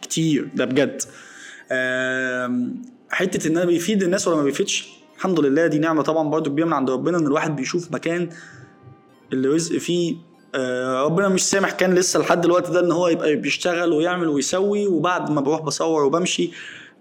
[0.03, 1.03] كتير ده بجد.
[3.11, 6.67] حتة إن أنا بيفيد الناس ولا ما بيفيدش؟ الحمد لله دي نعمة طبعا برضو كبيرة
[6.67, 8.29] من عند ربنا إن الواحد بيشوف مكان
[9.33, 10.17] اللي رزق فيه
[11.05, 15.31] ربنا مش سامح كان لسه لحد الوقت ده إن هو يبقى بيشتغل ويعمل ويسوي وبعد
[15.31, 16.51] ما بروح بصور وبمشي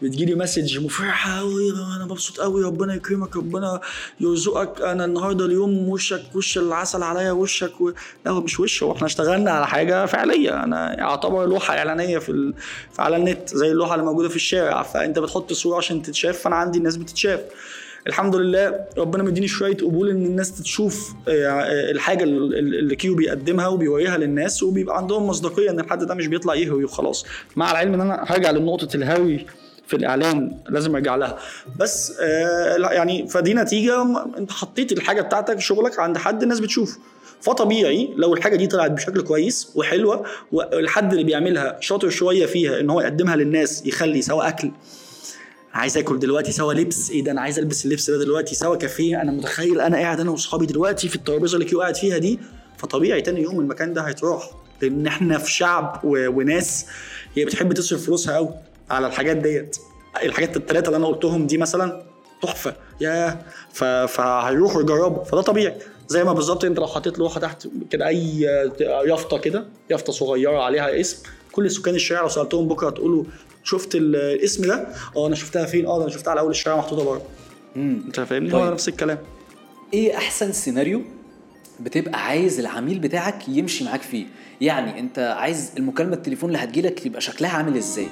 [0.01, 3.81] بتجيلي message مفرحة قوي أنا مبسوط قوي ربنا يكرمك ربنا
[4.19, 4.81] يرزقك.
[4.81, 7.91] أنا النهارده اليوم وشك وش العسل عليا وشك و...
[8.25, 10.63] لا هو مش وش هو إحنا اشتغلنا على حاجة فعلية.
[10.63, 12.53] أنا اعتبر لوحة إعلانية في, ال...
[12.99, 14.83] على النت زي اللوحة اللي موجودة في الشارع.
[14.83, 17.39] فأنت بتحط صورة عشان تتشاف فأنا عندي الناس بتتشاف.
[18.07, 22.95] الحمد لله ربنا مديني شوية قبول إن الناس تشوف آه، آه، الحاجة ال- ال- اللي
[22.95, 27.25] كيو بيقدمها وبيوريها للناس وبيبقى عندهم مصداقية إن الحد ده مش بيطلع يهوي وخلاص.
[27.55, 29.45] مع العلم إن أنا هرجع لنقطة الهوي
[29.88, 31.38] في الاعلان لازم أرجع لها.
[31.79, 34.01] بس آه يعني فدي نتيجة
[34.38, 36.97] أنت حطيت الحاجة بتاعتك شغلك عند حد الناس بتشوف
[37.41, 42.89] فطبيعي لو الحاجة دي طلعت بشكل كويس وحلوة والحد اللي بيعملها شاطر شوية فيها إن
[42.89, 44.71] هو يقدمها للناس يخلي سواء أكل
[45.79, 49.21] عايز اكل دلوقتي سوا لبس إيه ده؟ أنا عايز البس اللبس ده دلوقتي سوا كافيه.
[49.21, 52.39] أنا متخيل أنا قاعد أنا واصحابي دلوقتي في الترابيزة اللي كيو قاعد فيها دي
[52.77, 54.49] فطبيعي تاني يوم المكان ده هيتراح
[54.81, 56.27] لأن إحنا في شعب و...
[56.29, 56.85] وناس
[57.35, 58.49] هي بتحب تصرف فلوسها قوي
[58.89, 59.77] على الحاجات ديت.
[60.23, 62.03] الحاجات الثلاثه اللي أنا قلتهم دي مثلا
[62.43, 63.83] تحفة يا ف...
[63.83, 65.75] فهيروحوا يجربوا فده طبيعي.
[66.07, 68.41] زي ما بالظبط انت لو حطيت لوحة تحت كده أي
[69.05, 71.17] يافطة كده يافطة صغيرة عليها اسم
[71.51, 73.23] كل سكان الشارع لو سألتهم بكرة تقولوا
[73.69, 77.05] شفت ال- الاسم ده؟ آه أنا شفتها فين؟ آه أنا شفتها على أول الشارع محطوطة
[77.05, 77.21] بره.
[77.75, 78.71] أنت فاهمني؟ هو طيب.
[78.73, 79.17] نفس الكلام.
[79.93, 81.01] إيه أحسن سيناريو
[81.79, 84.25] بتبقى عايز العميل بتاعك يمشي معاك فيه؟
[84.62, 88.08] يعني أنت عايز المكالمة التليفون اللي هتجيلك يبقى شكلها عامل إزاي؟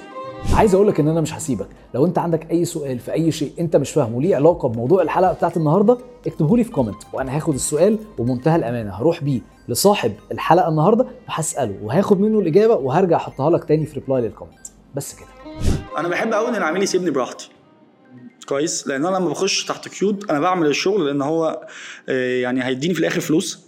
[0.54, 1.68] عايز أقول لك إن أنا مش هسيبك.
[1.94, 5.32] لو أنت عندك أي سؤال في أي شيء أنت مش فاهمه ليه علاقة بموضوع الحلقة
[5.32, 8.90] بتاعت النهارده اكتبه لي في comment وأنا هاخد السؤال وبمنتهى الأمانة.
[8.94, 14.22] هروح بيه لصاحب الحلقة النهارده وهسأله وهاخد منه الإجابة وهرجع أحطها لك تاني في reply
[14.22, 14.54] لل comment
[14.94, 15.28] بس كده.
[15.98, 17.48] أنا بحب قوي ان العميل يسيبني براحتي.
[18.46, 21.66] كويس؟ لأن أنا لما بخش تحت قيود أنا بعمل الشغل لأن هو
[22.08, 23.58] آه، يعني هيديني في الآخر فلوس.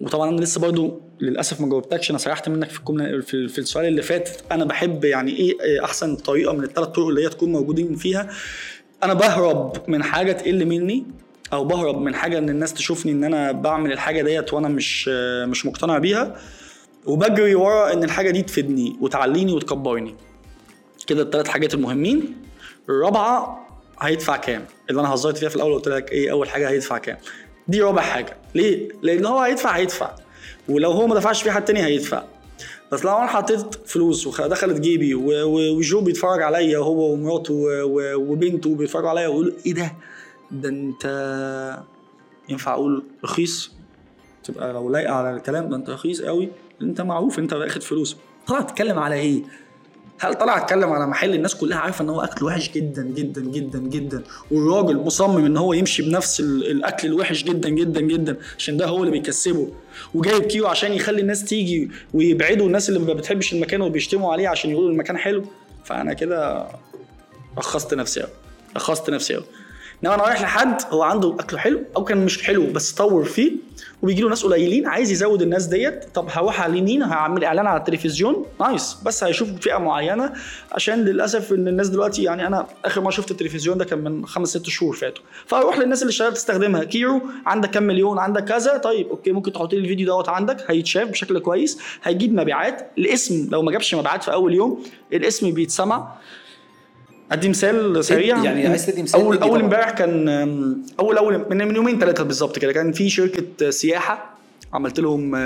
[0.00, 4.02] وطبعا أنا لسه برضو للأسف ما جاوبتكش أنا سرحت منك في في, في السؤال اللي
[4.02, 4.30] فات.
[4.52, 8.30] أنا بحب يعني إيه آه، أحسن طريقة من الثلاث طرق اللي هي تكون موجودين فيها.
[9.02, 11.06] أنا بهرب من حاجة تقل مني
[11.52, 15.44] أو بهرب من حاجة إن الناس تشوفني إن أنا بعمل الحاجة ديت وأنا مش آه،
[15.44, 16.36] مش مقتنع بيها.
[17.06, 20.14] وبجري ورا إن الحاجة دي تفيدني وتعليني وتكبرني.
[21.06, 22.36] كده الثلاث حاجات المهمين.
[22.88, 23.66] الرابعة
[24.00, 27.16] هيدفع كام؟ اللي أنا هزرت فيها في الأول قلت لك إيه أول حاجة هيدفع كام؟
[27.68, 28.36] دي رابع حاجة.
[28.54, 30.10] ليه؟ لأن هو هيدفع هيدفع.
[30.68, 32.22] ولو هو ما دفعش في حد تاني هيدفع.
[32.92, 37.54] بس لو أنا حطيت فلوس ودخلت جيبي وجو بيتفرج عليا هو ومراته
[38.16, 39.92] وبنته بيتفرجوا عليا ويقولوا إيه ده؟
[40.50, 41.04] ده أنت
[42.48, 43.72] ينفع أقول رخيص؟
[44.44, 46.48] تبقى لو لايقة على الكلام ده أنت رخيص قوي
[46.82, 48.16] أنت معروف أنت واخد فلوس.
[48.46, 49.42] طلع تتكلم على إيه؟
[50.22, 53.78] هل طلع اتكلم على محل الناس كلها عارفة إن هو أكل وحش جدا جدا جدا
[53.78, 58.86] جدا والراجل مصمم إن هو يمشي بنفس ال- الأكل الوحش جدا جدا جدا عشان ده
[58.86, 59.68] هو اللي بيكسبه.
[60.14, 64.70] وجايب كيو عشان يخلي الناس تيجي ويبعدوا الناس اللي ما بتحبش المكان وبيشتموا عليه عشان
[64.70, 65.44] يقولوا المكان حلو.
[65.84, 66.66] فأنا كده
[67.58, 68.30] رخصت نفسي قوي
[68.76, 69.44] رخصت نفسي قوي
[70.04, 73.52] إنما أنا رايح لحد هو عنده أكله حلو أو كان مش حلو بس طور فيه
[74.02, 76.04] وبيجي له ناس قليلين عايز يزود الناس ديت.
[76.14, 78.46] طب هروح على اليمين هعمل إعلان على التلفزيون.
[78.60, 78.96] nice.
[79.06, 80.32] بس هيشوف فئة معينة.
[80.72, 84.48] عشان للأسف إن الناس دلوقتي يعني أنا آخر ما شفت التلفزيون ده كان من خمس
[84.48, 85.24] ست شهور فاتوا.
[85.46, 86.84] فاروح للناس اللي شغاله تستخدمها.
[86.84, 88.76] كيرو عندك كام مليون؟ عندك كذا.
[88.76, 90.70] طيب okay ممكن تحط لي الفيديو دوت عندك.
[90.70, 91.78] هيتشاف بشكل كويس.
[92.02, 92.90] هيجيب مبيعات.
[92.98, 96.12] الاسم لو ما جابش مبيعات في أول يوم الاسم بيتسمع.
[97.32, 99.60] أدي مثال سريع يعني عايز تدي مثال اول أول.
[99.60, 100.28] امبارح كان
[101.00, 104.30] اول اول من يومين ثلاثة بالظبط كده كان في شركة سياحة
[104.72, 105.38] عملت لهم آه،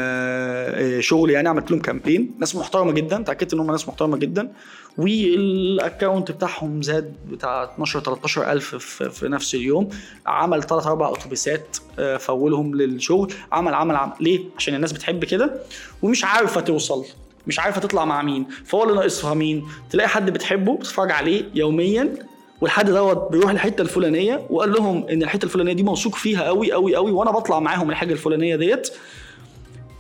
[0.99, 4.53] آه، شغل يعني عملت لهم campaign ناس محترمة جدا اتاكدت إن هم ناس محترمة جدا
[4.99, 9.89] وال account بتاعهم زاد بتاع 12 13 ألف في, في نفس اليوم
[10.27, 15.55] عمل ثلاث أربع أتوبيسات آه، فولهم للشغل عمل عمل عمل ليه عشان الناس بتحب كده
[16.03, 17.05] ومش عارفة توصل
[17.47, 18.47] مش عارفة تطلع مع مين.
[18.65, 22.15] فهو اللي ناقصها مين تلاقي حد بتحبه بتتفرج عليه يوميا
[22.61, 26.97] والحد دوت بيروح الحتة الفلانية وقال لهم إن الحتة الفلانية دي موثوق فيها قوي قوي
[26.97, 28.89] قوي وأنا بطلع معاهم الحاجة الفلانية ديت.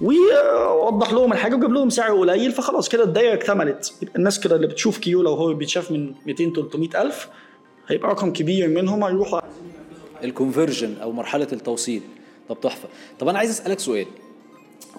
[0.00, 3.94] ووضح لهم الحاجة وجاب لهم سعر قليل فخلاص كده الدايرة اكتملت.
[4.16, 7.28] الناس كده اللي بتشوف كيو لو هو بيتشاف من 200 300 ألف
[7.88, 9.40] هيبقى رقم كبير منهم هيروحوا.
[10.24, 12.02] ال conversion أو مرحلة التوصيل.
[12.48, 12.88] طب تحفة.
[13.18, 14.06] طب أنا عايز أسألك سؤال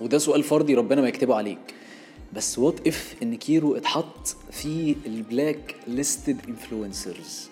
[0.01, 1.59] وده سؤال فردي ربنا ما يكتبه عليك.
[2.35, 7.49] بس what if إن كيرو اتحط في ال blacklisted influencers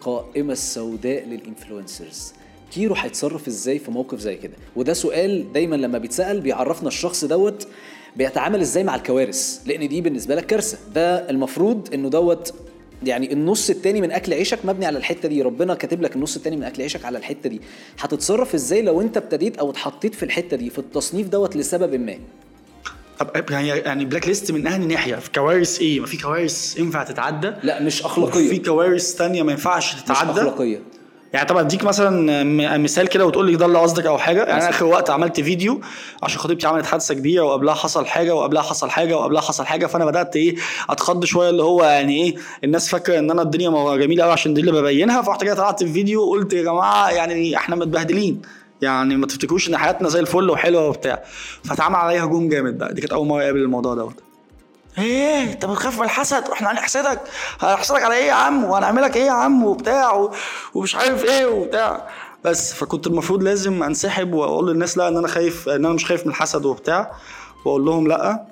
[0.00, 2.32] قائمة السوداء لل influencers
[2.72, 7.68] كيرو هيتصرف إزاي في موقف زي كده؟ وده سؤال دايما لما بيتسأل بيعرفنا الشخص دوت
[8.16, 10.78] بيتعامل إزاي مع الكوارث لأن دي بالنسبة لك كارثة.
[10.94, 12.54] ده المفروض إنه دوت
[13.02, 15.42] يعني النص التاني من أكل عيشك مبني على الحتة دي.
[15.42, 17.60] ربنا كاتب لك النص التاني من أكل عيشك على الحتة دي.
[17.98, 22.18] هتتصرف إزاي لو أنت ابتديت أو اتحطيت في الحتة دي في التصنيف دوت لسبب ما؟
[23.18, 25.14] طب يعني يعني blacklist من أهل ناحية.
[25.14, 28.62] في كوارث إيه؟ ما في كوارث ينفع تتعدى؟ لا مش أخلاقية.
[28.62, 30.82] كوارث تانية ما ينفعش مش تتعدى؟ أخلاقية.
[31.32, 32.44] يعني طب أديك مثلا
[32.78, 34.38] مثال كده وتقول لي ده اللي قصدك أو حاجة.
[34.44, 35.80] يعني أنا آخر وقت عملت فيديو
[36.22, 40.04] عشان خطيبتي عملت حادثة كبيرة وقبلها حصل حاجة وقبلها حصل حاجة وقبلها حصل حاجة فأنا
[40.04, 40.56] بدأت إيه؟
[40.90, 44.60] أتخض شوية اللي هو يعني إيه؟ الناس فاكرة إن أنا الدنيا جميلة قوي عشان دي
[44.60, 48.42] اللي ببينها فرحت كده طلعت في فيديو وقلت يا جماعة يعني إحنا متبهدلين.
[48.82, 51.22] يعني ما تفتكروش إن حياتنا زي الفل وحلوة وبتاع.
[51.64, 52.94] فاتعمل عليا هجوم جامد بقى.
[52.94, 54.14] دي كانت أول مرة أقابل الموضوع دوت.
[54.98, 57.20] إيه؟ أنت بتخاف من الحسد؟ وإحنا هنحسدك.
[57.60, 60.32] هنحسدك على إيه يا عم؟ وهنعملك إيه يا عم؟ وبتاع و-
[60.74, 62.08] ومش عارف إيه وبتاع.
[62.44, 66.22] بس فكنت المفروض لازم أنسحب وأقول للناس لا إن أنا خايف إن أنا مش خايف
[66.22, 67.12] من الحسد وبتاع.
[67.64, 68.46] وأقول لهم لا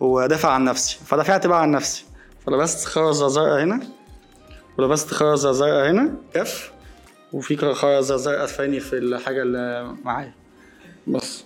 [0.00, 0.98] وأدافع عن نفسي.
[1.06, 2.04] فدافعت بقى عن نفسي.
[2.46, 3.80] فلبست خرزة زرقاء هنا.
[4.78, 6.14] ولبست خرزة زرقاء هنا.
[6.34, 6.70] كف.
[7.34, 10.34] وفي خرزه زرقاء ثاني في الحاجة اللي معايا.
[11.06, 11.44] بس.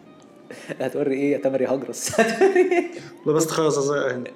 [0.80, 2.20] هتوري إيه يا تامر يا هجرس؟
[3.26, 4.30] لبست خرزه زرقاء هنا.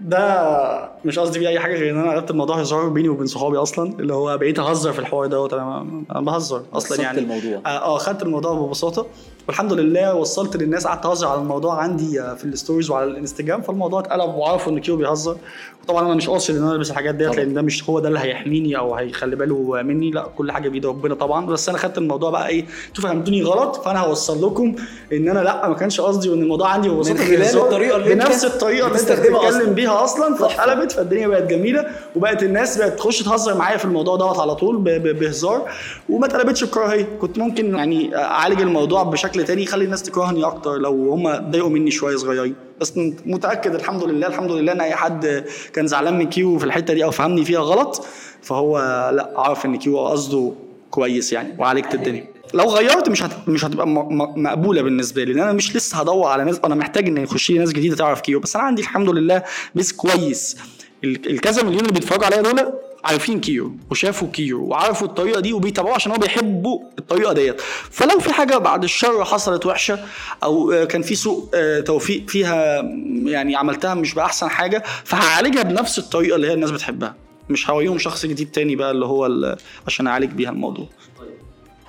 [0.00, 3.56] ده مش قصدي بيه أي حاجة غير إن أنا قلبت الموضوع هزار بيني وبين صحابي
[3.56, 5.52] أصلا اللي هو بقيت أهزر في الحوار دوت.
[5.52, 7.18] أنا بهزر أصلا يعني.
[7.18, 7.60] الموضوع.
[7.66, 9.06] آه آه، خدت الموضوع ببساطة.
[9.48, 13.62] والحمد لله وصلت للناس قعدت أهزر على الموضوع عندي في ال stories وعلى الإنستجرام.
[13.62, 15.36] فالموضوع اتقلب وعرفوا إن كيو بيهزر.
[15.84, 17.36] وطبعا أنا مش قاصد إن أنا ألبس الحاجات ديت.
[17.36, 20.10] لأن ده مش هو ده اللي هيحميني أو هيخلي باله مني.
[20.10, 21.46] لا كل حاجة بإيد ربنا طبعا.
[21.46, 24.74] بس أنا خدت الموضوع بقى إيه أنتوا فهمتوني غلط فأنا هوصل لكم
[25.12, 28.44] إن أنا لا ما كانش قصدي وإن الموضوع عندي ببساطة خلال بهزار، الطريقة اللي بنفس
[28.44, 29.64] الطريقة اللي أنت بتتكلم أصلاً.
[29.86, 34.38] بيها أصلا فاتقلبت فالدنيا بقت جميلة وبقت الناس بقت تخش تهزر معايا في الموضوع دوت
[34.38, 35.70] على طول بهزار
[36.08, 41.12] وما اتقلبتش بكراهيه كنت ممكن يعني أعالج الموضوع بشكل تاني يخلي الناس تكرهني أكتر لو
[41.12, 42.54] هم ضايقوا مني شوية صغيرين.
[42.80, 42.92] بس
[43.26, 47.04] متأكد الحمد لله الحمد لله إن أي حد كان زعلان من كيو في الحتة دي
[47.04, 48.04] أو فهمني فيها غلط
[48.42, 48.78] فهو
[49.14, 50.52] لأ عارف إن كيو قصده
[50.90, 52.24] كويس يعني وعالجت الدنيا.
[52.56, 53.48] لو غيرت مش هت...
[53.48, 53.94] مش هتبقى م...
[53.98, 54.42] م...
[54.42, 57.58] مقبولة بالنسبة لي لأن أنا مش لسه هدور على ناس أنا محتاج إن يخش لي
[57.58, 59.42] ناس جديدة تعرف كيو بس أنا عندي الحمد لله
[59.74, 60.56] base كويس.
[61.04, 62.72] ال- الكذا مليون اللي بيتفرجوا عليا دول
[63.04, 67.60] عارفين كيو وشافوا كيو وعرفوا الطريقة دي وبيتابعوها عشان هو بيحبوا الطريقة ديت.
[67.90, 69.98] فلو في حاجة بعد الشر حصلت وحشة
[70.42, 72.82] أو كان في سوء آه، توفيق فيها
[73.24, 77.14] يعني عملتها مش بأحسن حاجة فهعالجها بنفس الطريقة اللي هي الناس بتحبها.
[77.50, 80.86] مش هوريهم شخص جديد تاني بقى اللي هو عشان أعالج بيها الموضوع.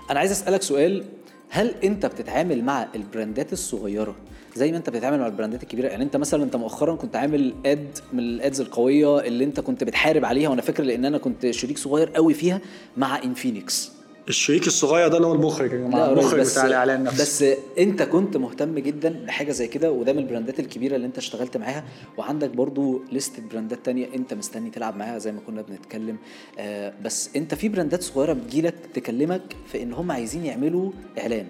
[0.09, 1.03] أنا عايز أسألك سؤال.
[1.49, 4.15] هل أنت بتتعامل مع البراندات الصغيرة
[4.55, 7.97] زي ما أنت بتتعامل مع البراندات الكبيرة؟ يعني أنت مثلا أنت مؤخرا كنت عامل ad
[8.13, 11.77] من ال ads القوية اللي أنت كنت بتحارب عليها وأنا فاكر لأن أنا كنت شريك
[11.77, 12.61] صغير قوي فيها
[12.97, 13.91] مع انفينكس
[14.29, 16.09] الشريك الصغير ده اللي هو المخرج يا جماعة.
[16.11, 20.59] المخرج بتاع الاعلان نفسه بس انت كنت مهتم جدا بحاجة زي كده وده من البراندات
[20.59, 21.83] الكبيرة اللي انت اشتغلت معاها.
[22.17, 26.17] وعندك برضو لستة براندات تانية انت مستني تلعب معاها زي ما كنا بنتكلم.
[26.59, 31.45] آه بس انت في براندات صغيرة بتجيلك تكلمك في ان هم عايزين يعملوا إعلان.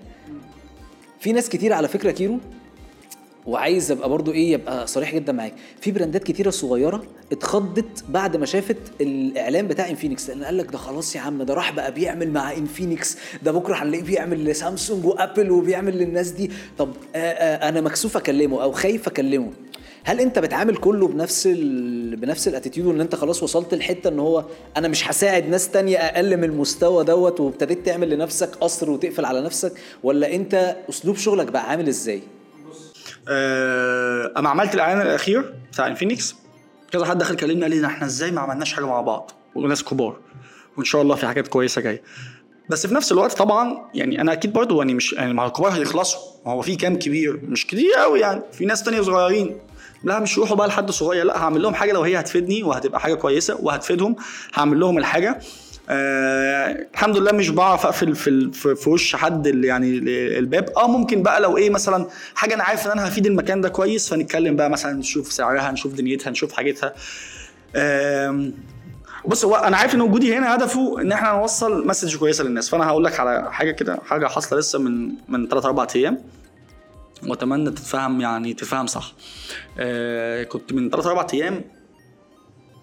[1.20, 2.40] في ناس كتير على فكرة كيرو
[3.48, 5.54] وعايز أبقى برضو إيه يبقى صريح جدا معاك.
[5.82, 10.78] في براندات كتيرة صغيرة اتخضت بعد ما شافت الإعلان بتاع انفينكس لأن قال لك ده
[10.78, 15.52] خلاص يا عم ده راح بقى بيعمل مع انفينكس ده بكرة هنلاقيه بيعمل لسامسونج وأبل
[15.52, 16.52] وبيعمل للناس دي.
[16.78, 19.52] طب آه آه أنا مكسوف أكلمه أو خايف أكلمه؟
[20.04, 22.16] هل أنت بتعامل كله بنفس ال...
[22.16, 24.46] بنفس ال attitude ان أنت خلاص وصلت لحتة إن هو
[24.78, 29.42] أنا مش هساعد ناس تانية أقل من المستوى دوت وابتديت تعمل لنفسك قصر وتقفل على
[29.42, 29.72] نفسك؟
[30.04, 32.22] ولا أنت أسلوب شغلك بقى عامل إزاي؟
[33.30, 36.36] آه، أما عملت الإعلان الأخير بتاع انفينكس
[36.92, 40.18] كذا حد دخل كلمني قال لي إحنا إزاي ما عملناش حاجة مع بعض؟ وناس كبار.
[40.78, 42.02] وإن شاء الله في حاجات كويسة جاية.
[42.70, 46.20] بس في نفس الوقت طبعا يعني أنا أكيد برضو يعني مش يعني مع الكبار هيخلصوا.
[46.48, 48.42] هو في كام كبير؟ مش كتير قوي يعني.
[48.52, 49.58] في ناس تانية صغيرين.
[50.04, 51.26] لا مش يروحوا بقى لحد صغير.
[51.26, 54.16] لا هعمل لهم حاجة لو هي هتفيدني وهتبقى حاجة كويسة وهتفيدهم.
[54.54, 55.40] هعمل لهم الحاجة.
[55.90, 60.70] آه الحمد لله مش بعرف أقفل في في وش حد اللي يعني ال- الباب.
[60.78, 64.10] آه ممكن بقى لو إيه مثلا حاجة أنا عارف إن أنا هفيد المكان ده كويس
[64.10, 66.94] فنتكلم بقى مثلا نشوف سعرها نشوف دنيتها نشوف حاجتها.
[67.76, 68.54] آم،
[69.26, 72.70] بص هو أنا عارف إن وجودي هنا هدفه إن إحنا نوصل مسج كويسة للناس.
[72.70, 76.18] فأنا هقول لك على حاجة كده حاجة حاصلة لسه من من 3 4 أيام.
[77.28, 79.14] وأتمنى تتفهم يعني تفهم صح.
[79.80, 81.62] آه كنت من 3 4 أيام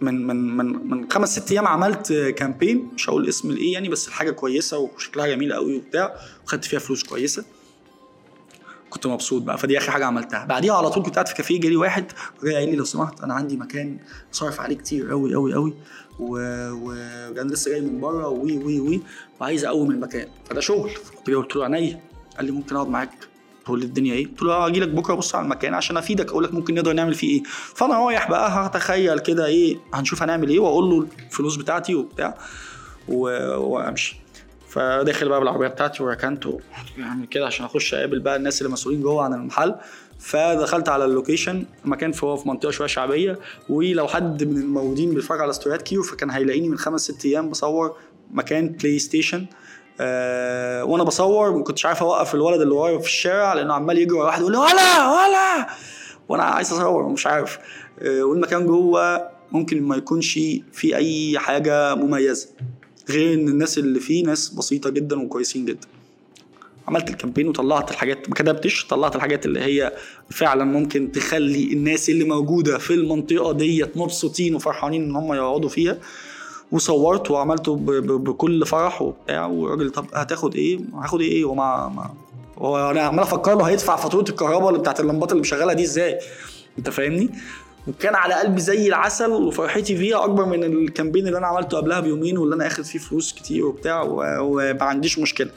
[0.01, 4.09] من من من من خمس ست أيام عملت كامبين مش هقول اسم الإيه يعني بس
[4.09, 7.45] الحاجة كويسة وشكلها جميل قوي وبتاع وخدت فيها فلوس كويسة.
[8.91, 9.59] كنت مبسوط بقى.
[9.59, 10.45] فدي آخر حاجة عملتها.
[10.45, 13.35] بعديها على طول كنت قاعد في كافيه جالي واحد وجاي قايل لي لو سمحت أنا
[13.35, 13.99] عندي مكان
[14.33, 15.75] صارف عليه كتير قوي قوي قوي
[16.21, 19.01] وكان لسه جاي من بره وي وي وي
[19.41, 20.29] وعايز أقوم المكان.
[20.45, 20.91] فده شغل.
[21.27, 22.01] جاي قلت له عينيا.
[22.37, 23.11] قال لي ممكن أقعد معاك
[23.71, 26.55] لي الدنيا إيه؟ قلت له أجي لك بكرة ابص على المكان عشان أفيدك أقول لك
[26.55, 27.43] ممكن نقدر نعمل فيه إيه.
[27.75, 32.39] فأنا رايح بقى هتخيل كده إيه هنشوف هنعمل إيه وأقول له الفلوس بتاعتي وبتاع
[33.09, 34.17] وأمشي.
[34.69, 36.45] فداخل بقى بالعربية بتاعتي وركنت
[36.99, 39.75] يعني كده عشان أخش أقابل بقى الناس اللي مسؤولين جوه عن المحل.
[40.19, 45.15] فدخلت على ال location مكان في هو في منطقة شوية شعبية ولو حد من الموجودين
[45.15, 47.97] بيتفرج على ستوريات كيو فكان هيلاقيني من خمس ست أيام بصور
[48.31, 49.47] مكان بلاي ستيشن
[50.01, 54.15] آه وأنا بصور ما كنتش عارف أوقف الولد اللي ورايا في الشارع لأنه عمال يجري
[54.19, 55.67] ورا واحد يقول لي ولا ولا!
[56.29, 57.59] وأنا عايز أصور مش عارف.
[58.03, 60.33] آه والمكان جوه ممكن ما يكونش
[60.73, 62.49] فيه أي حاجة مميزة
[63.11, 65.89] غير إن الناس اللي فيه ناس بسيطة جدا وكويسين جدا.
[66.89, 69.93] عملت ال campaign وطلعت الحاجات ما كتبتش طلعت الحاجات اللي هي
[70.31, 75.99] فعلا ممكن تخلي الناس اللي موجودة في المنطقة ديت مبسوطين وفرحانين إن هم يقعدوا فيها.
[76.73, 77.77] وصورت وعملته
[78.19, 82.11] بكل فرح وبتاع والراجل طب هتاخد إيه؟ هاخد إيه؟ وما ما
[82.59, 86.19] هو أنا عمال أفكر له هيدفع فاتورة الكهرباء اللي بتاعت اللمبات اللي مشغلها دي إزاي؟
[86.79, 87.31] أنت فاهمني؟
[87.89, 92.01] وكان على قلبي زي العسل وفرحتي فيها أكبر من ال campaign اللي أنا عملته قبلها
[92.01, 94.03] بيومين واللي أنا آخد فيه فلوس كتير وبتاع
[94.41, 95.51] وما عنديش مشكلة.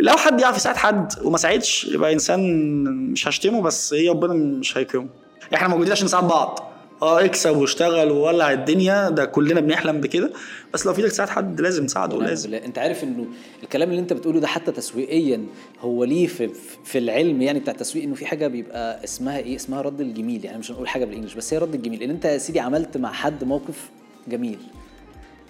[0.00, 4.78] لو حد يعرف يساعد حد وما ساعدش يبقى إنسان مش هشتمه بس هي ربنا مش
[4.78, 5.08] هيكرمه.
[5.54, 6.73] إحنا موجودين عشان نساعد بعض.
[7.04, 10.30] آه اكسب واشتغل وولع الدنيا ده كلنا بنحلم بكده.
[10.74, 12.66] بس لو في إيدك تساعد حد لازم تساعده لازم بالله.
[12.66, 13.26] انت عارف انه
[13.62, 15.44] الكلام اللي انت بتقوله ده حتى تسويقيا
[15.80, 16.50] هو ليه في,
[16.84, 20.58] في العلم يعني بتاع التسويق انه في حاجة بيبقى اسمها إيه؟ اسمها رد الجميل يعني
[20.58, 22.02] مش هنقول حاجة بالانجلش بس هي رد الجميل.
[22.02, 23.90] ان انت يا سيدي عملت مع حد موقف
[24.28, 24.58] جميل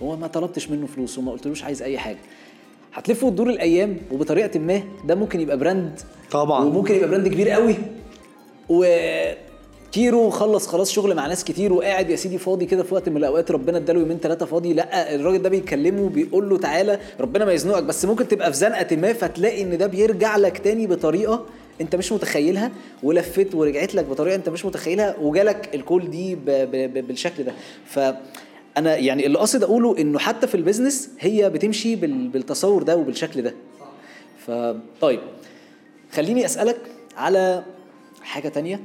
[0.03, 2.19] هو ما طلبتش منه فلوس وما قلتلوش عايز أي حاجة.
[2.95, 6.65] هتلف وتدور الأيام وبطريقة ما ده ممكن يبقى brand طبعا.
[6.65, 7.77] وممكن يبقى brand كبير قوي
[9.95, 13.17] وكيرو خلص خلاص شغل مع ناس كتير وقاعد يا سيدي فاضي كده في وقت من
[13.17, 14.73] الأوقات ربنا اداله يومين ثلاثة فاضي.
[14.73, 18.97] لا الراجل ده بيكلمه بيقول له تعالى ربنا ما يزنقك بس ممكن تبقى في زنقة
[18.97, 21.45] ما فتلاقي إن ده بيرجع لك تاني بطريقة
[21.81, 22.71] أنت مش متخيلها
[23.03, 27.45] ولفت ورجعت لك بطريقة أنت مش متخيلها وجالك ال call دي ب ب ب بالشكل
[27.45, 27.53] ده.
[27.87, 27.99] ف
[28.77, 33.43] أنا يعني اللي قصد أقوله إنه حتى في البيزنس هي بتمشي بال- بالتصور ده وبالشكل
[33.43, 33.55] ده.
[34.47, 35.21] فطيب
[36.13, 36.77] خليني أسألك
[37.17, 37.63] على
[38.23, 38.81] حاجة تانية.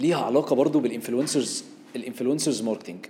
[0.00, 1.64] ليها علاقة برضو بال influencers
[1.96, 3.06] ال influencers marketing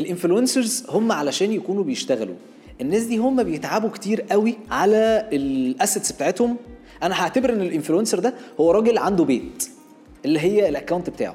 [0.00, 2.34] ال influencers هم علشان يكونوا بيشتغلوا.
[2.80, 6.56] الناس دي هم بيتعبوا كتير قوي على ال assets بتاعتهم.
[7.02, 9.68] أنا هعتبر إن ال influencer ده هو راجل عنده بيت
[10.24, 11.34] اللي هي ال account بتاعه.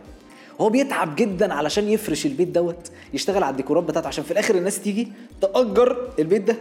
[0.61, 4.79] هو بيتعب جدا علشان يفرش البيت دوت يشتغل على الديكورات بتاعته عشان في الآخر الناس
[4.79, 5.07] تيجي
[5.41, 6.55] تأجر البيت ده.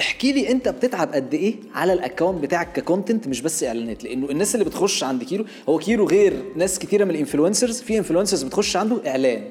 [0.00, 4.04] احكي لي انت بتتعب قد إيه على ال account بتاعك ك content مش بس اعلانات
[4.04, 7.98] لأنه الناس اللي بتخش عند كيرو هو كيرو غير ناس كتيرة من ال influencers في
[7.98, 9.42] influencers بتخش عنده إعلان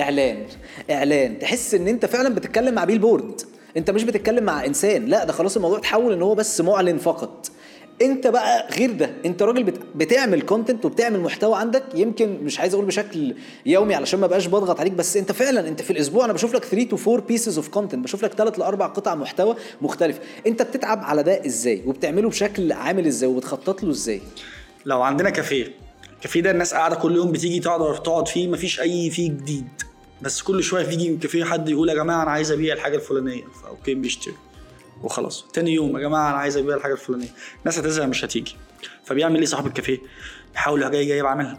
[0.00, 0.46] إعلان
[0.90, 3.40] إعلان تحس إن أنت فعلا بتتكلم مع billboard
[3.76, 7.50] أنت مش بتتكلم مع إنسان لا ده خلاص الموضوع اتحول إن هو بس معلن فقط.
[8.02, 9.10] انت بقى غير ده.
[9.24, 9.80] انت راجل بت...
[9.94, 13.34] بتعمل content وبتعمل محتوى عندك يمكن مش عايز أقول بشكل
[13.66, 16.64] يومي علشان ما بقاش بضغط عليك بس انت فعلا انت في الأسبوع أنا بشوف لك
[16.64, 20.18] 3 to 4 pieces of content بشوف لك 3 ل 4 قطع محتوى مختلف.
[20.46, 24.20] انت بتتعب على ده إزاي؟ وبتعمله بشكل عامل إزاي؟ وبتخطط له إزاي؟
[24.86, 25.72] لو عندنا كافيه
[26.14, 29.68] الكافيه ده الناس قاعدة كل يوم بتيجي تقعد تقعد فيه مفيش أي فيه جديد.
[30.22, 33.42] بس كل شوية بيجي من كافيه حد يقول يا جماعة أنا عايز أبيع الحاجة الفلانية.
[33.62, 34.34] ف okay بيشتري.
[35.02, 35.46] وخلاص.
[35.52, 37.28] تاني يوم يا جماعة أنا عايز ابيع الحاجة الفلانية.
[37.60, 38.56] الناس هتزهق مش هتيجي.
[39.04, 39.98] فبيعمل إيه صاحب الكافيه؟
[40.54, 41.58] يحاول جاي جايب عامل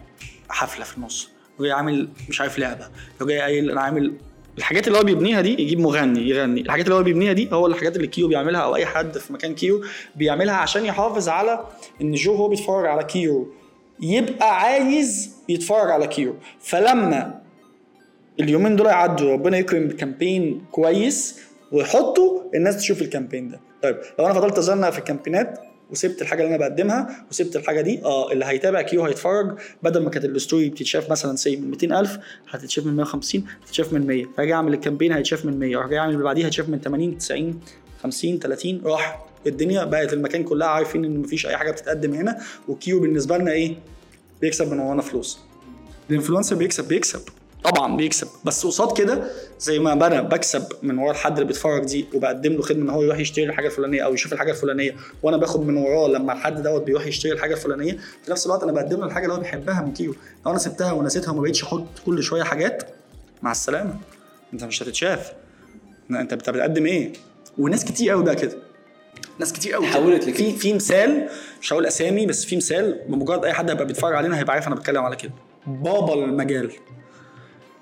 [0.49, 1.29] حفلة في النص.
[1.59, 2.89] وجاي عامل مش عارف لعبة.
[3.21, 4.13] وجاي قايل أنا عامل
[4.57, 6.61] الحاجات اللي هو بيبنيها دي يجيب مغني يغني.
[6.61, 9.55] الحاجات اللي هو بيبنيها دي هو الحاجات اللي كيو بيعملها أو أي حد في مكان
[9.55, 9.83] كيو
[10.15, 11.65] بيعملها عشان يحافظ على
[12.01, 13.53] إن جو هو بيتفرج على كيو
[13.99, 16.35] يبقى عايز يتفرج على كيو.
[16.61, 17.41] فلما
[18.39, 21.39] اليومين دول يعدوا ربنا يكرم ب campaign كويس
[21.71, 23.59] ويحطوا الناس تشوف ال campaign ده.
[23.83, 25.59] طيب لو أنا فضلت أزنق في ال campaign ات
[25.91, 30.09] وسبت الحاجة اللي أنا بقدمها وسبت الحاجة دي آه اللي هيتابع كيو هيتفرج بدل ما
[30.09, 34.53] كانت ال story بتتشاف مثلا say من 200000 هتتشاف من 150 هتتشاف من 100 فاجي
[34.53, 37.59] أعمل ال campaign هيتشاف من 100 وهاجي أعمل اللي بعديه هيتشاف من 80 90
[38.03, 42.99] 50 30 راح الدنيا بقت المكان كلها عارفين إن مفيش أي حاجة بتتقدم هنا وكيو
[42.99, 43.75] بالنسبة لنا إيه؟
[44.41, 45.39] بيكسب من ورانا فلوس.
[46.09, 47.19] ال influencer بيكسب بيكسب.
[47.63, 48.27] طبعا بيكسب.
[48.45, 52.61] بس قصاد كده زي ما أنا بكسب من ورا الحد اللي بيتفرج دي وبقدم له
[52.61, 56.07] خدمة إن هو يروح يشتري الحاجة الفلانية أو يشوف الحاجة الفلانية وأنا باخد من وراه
[56.07, 59.33] لما الحد دوت بيروح يشتري الحاجة الفلانية في نفس الوقت أنا بقدم له الحاجة اللي
[59.35, 60.15] هو بيحبها من كيو.
[60.45, 62.83] لو أنا سبتها ونسيتها وما بقتش أحط كل شوية حاجات
[63.41, 63.95] مع السلامة.
[64.53, 65.31] أنت مش هتتشاف.
[66.11, 67.13] أنت بتقدم إيه؟
[67.57, 68.57] وناس كتير قوي بقى كده.
[69.39, 69.87] ناس كتير قوي.
[69.87, 70.33] حولت لكده.
[70.37, 71.29] في في مثال
[71.61, 74.75] مش هقول أسامي بس في مثال بمجرد أي حد هيبقى بيتفرج علينا هيبقى عارف أنا
[74.75, 75.31] بتكلم على كده.
[75.67, 76.71] بابا المجال.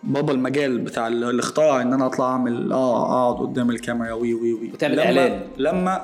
[0.03, 4.33] بابا المجال بتاع ال- اللي اخترع إن أنا أطلع أعمل آه أقعد قدام الكاميرا وي
[4.33, 4.71] وي وي.
[4.73, 5.41] وتعمل لما إعلان.
[5.57, 6.01] لما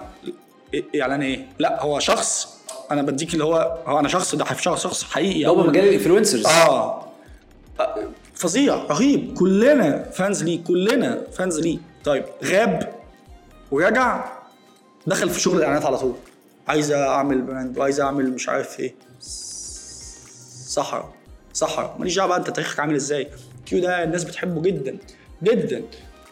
[1.01, 2.57] إعلان إيه؟ لا هو شخص
[2.91, 6.45] أنا بديك اللي هو هو أنا شخص ده شخص شخص حقيقي بابا مجال ال influencers
[6.45, 7.03] آه.
[8.35, 9.33] فظيع رهيب.
[9.37, 11.77] كلنا فانز ليه كلنا فانز ليه.
[12.03, 12.93] طيب غاب
[13.71, 14.25] ورجع
[15.07, 16.13] دخل في شغل الإعلانات على طول.
[16.67, 18.95] عايز أعمل brand وعايز أعمل مش عارف إيه.
[20.67, 21.13] صحراء
[21.53, 21.95] صحراء.
[21.99, 23.27] ماليش دعوة بقى أنت تاريخك عامل إزاي.
[23.65, 24.97] كيو ده الناس بتحبه جدا
[25.43, 25.83] جدا.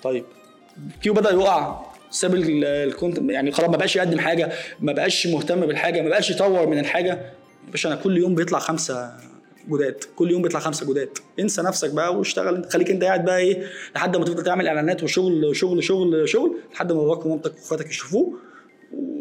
[0.03, 0.23] طيب
[1.01, 5.65] كيو بدأ يقع ساب ال account يعني خلاص ما بقاش يقدم حاجة ما بقاش مهتم
[5.65, 7.09] بالحاجة ما بقاش يطور من الحاجة.
[7.65, 9.11] يا باشا أنا كل يوم بيطلع خمسة
[9.69, 11.09] جداد كل يوم بيطلع خمسة جداد.
[11.39, 13.63] انسى نفسك بقى واشتغل خليك انت قاعد بقى إيه
[13.95, 18.33] لحد ما تفضل تعمل إعلانات وشغل شغل شغل شغل لحد ما باباك ومامتك واخواتك يشوفوه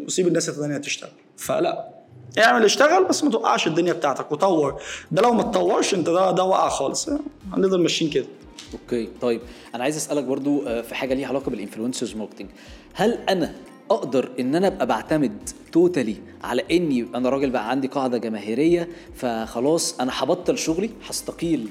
[0.05, 1.11] وسيب الناس التانية تشتغل.
[1.37, 1.90] فلا
[2.39, 4.31] اعمل اشتغل بس ما توقعش الدنيا بتاعتك.
[4.31, 4.81] وطور.
[5.11, 7.09] ده لو ما تطورش انت ده ده وقع خالص.
[7.53, 8.25] هنفضل ماشيين كده.
[8.73, 9.41] okay طيب.
[9.75, 12.47] أنا عايز أسألك برضو آه، في حاجة ليها علاقة بال influencers marketing
[12.93, 13.53] هل أنا
[13.91, 19.99] أقدر إن أنا أبقى بعتمد totally على إني أنا راجل بقى عندي قاعدة جماهيرية فخلاص
[19.99, 21.69] أنا هبطل شغلي؟ هستقيل؟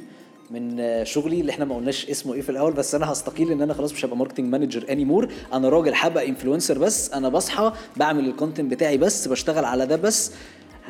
[0.51, 3.63] من آه، شغلي اللي إحنا ما قلناش اسمه إيه في الأول بس أنا هستقيل إن
[3.63, 7.11] أنا خلاص مش هبقى marketing manager anymore أنا راجل هبقى influencer بس.
[7.13, 10.33] أنا بصحى بعمل ال content بتاعي بس بشتغل على ده بس.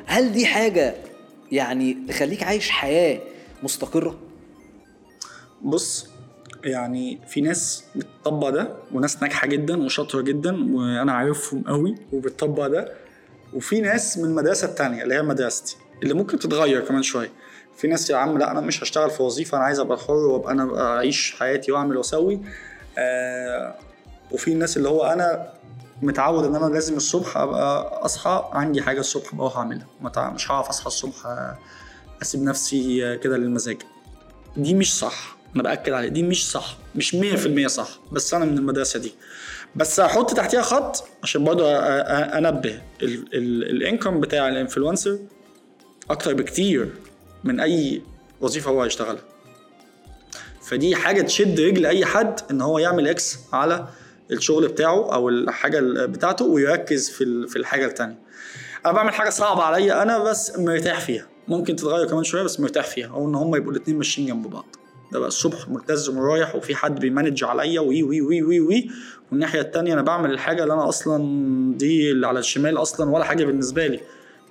[0.06, 0.94] هل دي حاجة
[1.52, 3.20] يعني تخليك عايش حياة
[3.62, 4.18] مستقرة؟
[5.62, 6.08] بص
[6.64, 12.92] يعني في ناس بتطبق ده وناس ناجحة جدا وشاطرة جدا وأنا عارفهم قوي وبتطبق ده.
[13.54, 17.30] وفي ناس من المدرسة التانية اللي هي مدرستي اللي ممكن تتغير كمان شوية.
[17.80, 20.52] في ناس يا عم لا أنا مش هشتغل في وظيفة أنا عايز أبقى حر وأبقى
[20.52, 22.40] أنا أعيش حياتي وأعمل وأسوي.
[22.98, 23.74] آه
[24.30, 25.52] وفي الناس اللي هو أنا
[26.02, 29.86] متعود إن أنا لازم الصبح أبقى أصحى عندي حاجة الصبح بروح أعملها.
[30.16, 31.58] مش هعرف أصحى الصبح آه،
[32.22, 33.76] أسيب نفسي آه، كده للمزاج.
[34.56, 38.58] دي مش صح أنا بأكد عليه دي مش صح مش 100% صح بس أنا من
[38.58, 39.14] المدرسة دي.
[39.76, 45.18] بس هحط تحتيها خط عشان برضه أنبه ال income بتاع ال influencer
[46.10, 46.92] أكتر بكتير.
[47.45, 48.03] من أي
[48.41, 49.22] وظيفة هو هيشتغلها.
[50.62, 53.88] فدي حاجة تشد رجل أي حد إن هو يعمل X على
[54.30, 58.18] الشغل بتاعه أو الحاجة ال- بتاعته ويركز في في الحاجة التانية.
[58.86, 61.26] أنا بعمل حاجة صعبة عليا أنا بس مرتاح فيها.
[61.49, 64.76] ممكن تتغير كمان شوية بس مرتاح فيها أو إن هم يبقوا الاثنين ماشيين جنب بعض.
[65.12, 68.91] ده بقى الصبح ملتزم ورايح وفي حد بي manage عليا وي وي وي وي وي
[69.30, 71.18] والناحية التانية أنا بعمل الحاجة اللي أنا أصلا
[71.76, 74.01] دي اللي على الشمال أصلا ولا حاجة بالنسبة لي.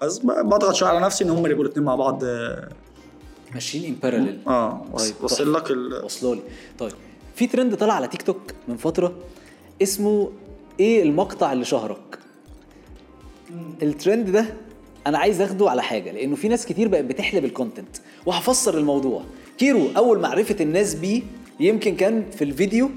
[0.02, 2.70] بس بضغط شوية على نفسي إن هم يبقوا الاثنين مع بعض آه.
[3.54, 6.04] ماشيين in parallel آه، وص- طيب، وصل لك ال...
[6.04, 6.42] واصله لي.
[6.80, 6.92] طيب
[7.36, 9.14] في ترند طلع على تيك توك من فترة
[9.82, 10.32] اسمه
[10.80, 12.20] إيه المقطع اللي شهرك؟
[13.84, 14.46] الترند ده
[15.08, 19.24] أنا عايز أخده على حاجة لأنه في ناس كتير بقت بتحلب ال content وهفسر الموضوع.
[19.58, 21.22] كيرو أول معرفة الناس بيه
[21.60, 22.90] يمكن كان في الفيديو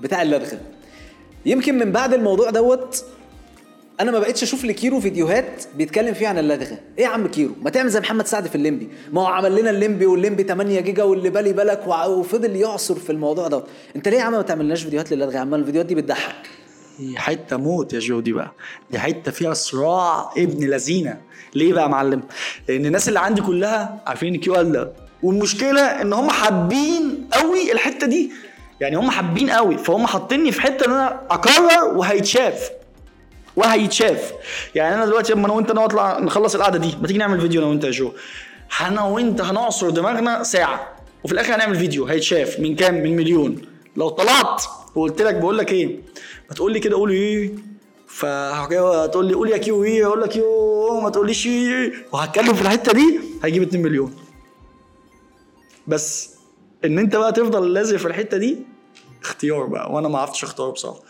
[0.00, 0.60] بتاع اللدغه
[1.46, 3.04] يمكن من بعد الموضوع دوت
[4.00, 6.78] أنا ما بقتش أشوف لكيرو فيديوهات بيتكلم فيها عن اللدغة.
[6.98, 8.88] إيه يا عم كيرو؟ ما تعمل زي محمد سعد في الليمبي.
[9.12, 13.48] ما هو عمل لنا الليمبي والليمبي 8 جيجا واللي بالي بالك وفضل يعصر في الموضوع
[13.48, 13.64] ده.
[13.96, 16.48] أنت ليه يا عم ما تعملناش فيديوهات للدغه يا عم؟ الفيديوهات دي بتضحك.
[16.98, 18.52] دي حتة موت يا جو دي بقى.
[18.90, 21.20] دي حتة فيها صراع ابن لذينة.
[21.54, 22.22] ليه بقى يا معلم؟
[22.68, 24.92] لأن الناس اللي عندي كلها عارفين كيو ال ده.
[25.22, 28.30] والمشكلة إن هم حابين قوي الحتة دي.
[28.80, 29.78] يعني هم حابين قوي.
[29.78, 32.70] فهم حاطيني في حتة إن أنا أكرر وهيتشاف.
[33.60, 34.32] وهيتشاف
[34.74, 37.70] يعني أنا دلوقتي لما أنا وأنت نطلع نخلص القعدة دي ما تيجي نعمل فيديو أنا
[37.70, 38.12] وأنت يا جو.
[38.80, 42.04] أنا وأنت هنعصر دماغنا ساعة وفي الآخر هنعمل فيديو.
[42.06, 43.62] هيتشاف من كام؟ من مليون.
[43.96, 44.62] لو طلعت
[44.94, 45.86] وقلت لك بقول لك إيه؟
[46.48, 47.50] ما تقول لي كده قول إيه؟
[48.06, 52.92] فهتقول لي قول يا كيو إيه؟ أقول لك يو ما تقوليش إيه؟ وهتكلم في الحتة
[52.92, 54.14] دي هيجيب 2 مليون.
[55.86, 56.30] بس
[56.84, 58.58] إن أنت بقى تفضل لازق في الحتة دي
[59.22, 59.92] اختيار بقى.
[59.92, 61.00] وأنا ما عرفتش أختار بصراحة.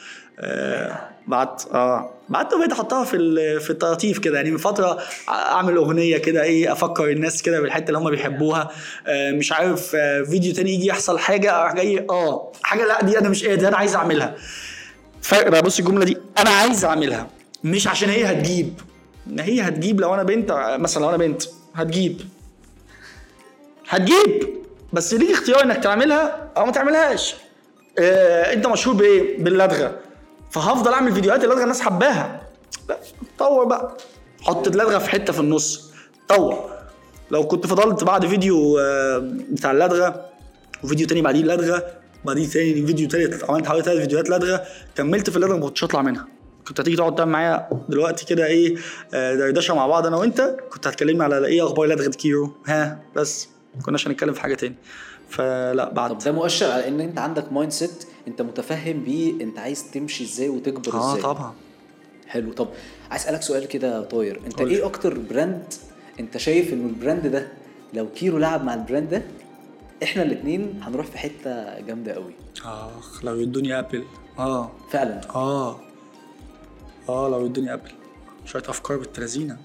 [1.26, 3.16] بعت آه بعت بقيت أحطها في
[3.61, 7.99] في التلطيف كده يعني من فترة أعمل أغنية كده إيه أفكر الناس كده بالحتة اللي
[7.99, 8.70] هم بيحبوها.
[9.07, 13.18] آه مش عارف آه فيديو تاني يجي يحصل حاجة أروح جاي آه حاجة لأ دي
[13.18, 14.34] أنا مش قادر أنا عايز أعملها.
[15.22, 17.26] فرق بص الجملة دي أنا عايز أعملها.
[17.64, 18.80] مش عشان هي هتجيب.
[19.26, 21.43] ما هي هتجيب لو أنا بنت مثلا لو أنا بنت
[21.74, 22.20] هتجيب.
[23.88, 24.49] هتجيب.
[24.93, 27.34] بس ليك اختيار إنك تعملها أو ما تعملهاش.
[27.99, 29.99] آه أنت مشهور بإيه؟ باللدغة.
[30.51, 32.40] فهفضل اعمل فيديوهات اللدغه الناس حباها.
[32.88, 32.98] لا
[33.38, 33.96] طور بقى.
[34.42, 35.90] حط اللدغة في حتة في النص.
[36.28, 36.70] طور.
[37.30, 39.18] لو كنت فضلت بعد فيديو آه،
[39.51, 40.24] بتاع اللدغة
[40.84, 41.84] وفيديو تاني بعديه اللدغة
[42.24, 44.62] بعديه تاني فيديو تالت عملت حوالي تلات فيديوهات لدغة
[44.96, 46.26] كملت في اللدغة ما كنتش هطلع منها.
[46.68, 48.76] كنت هتيجي تقعد تعمل معايا دلوقتي كده إيه
[49.14, 53.48] آه، دردشة مع بعض أنا وأنت كنت هتكلمني على إيه أخبار لدغه كيرو؟ ها بس.
[53.76, 54.74] ما كناش هنتكلم في حاجة تاني.
[55.28, 59.90] فلا طب بعد ده مؤشر على إن أنت عندك mindset انت متفهم بيه انت عايز
[59.90, 61.22] تمشي إزاي وتكبر آه إزاي.
[61.22, 61.54] طبعا.
[62.28, 62.52] حلو.
[62.52, 62.68] طب
[63.10, 64.40] عايز أسألك سؤال كده طاير.
[64.46, 64.70] انت قول.
[64.70, 65.62] إيه أكتر brand
[66.20, 67.48] انت شايف إنه ال brand ده
[67.94, 69.22] لو كيرو لعب مع ال brand ده
[70.02, 72.32] إحنا الاثنين هنروح في حتة جامدة قوي؟
[72.64, 74.04] آخ لو يدوني Apple.
[74.38, 74.70] آه.
[74.90, 75.80] فعلا؟ آه.
[77.08, 77.90] آه لو يدوني Apple.
[78.44, 79.56] شوية أفكار بالتلازينة.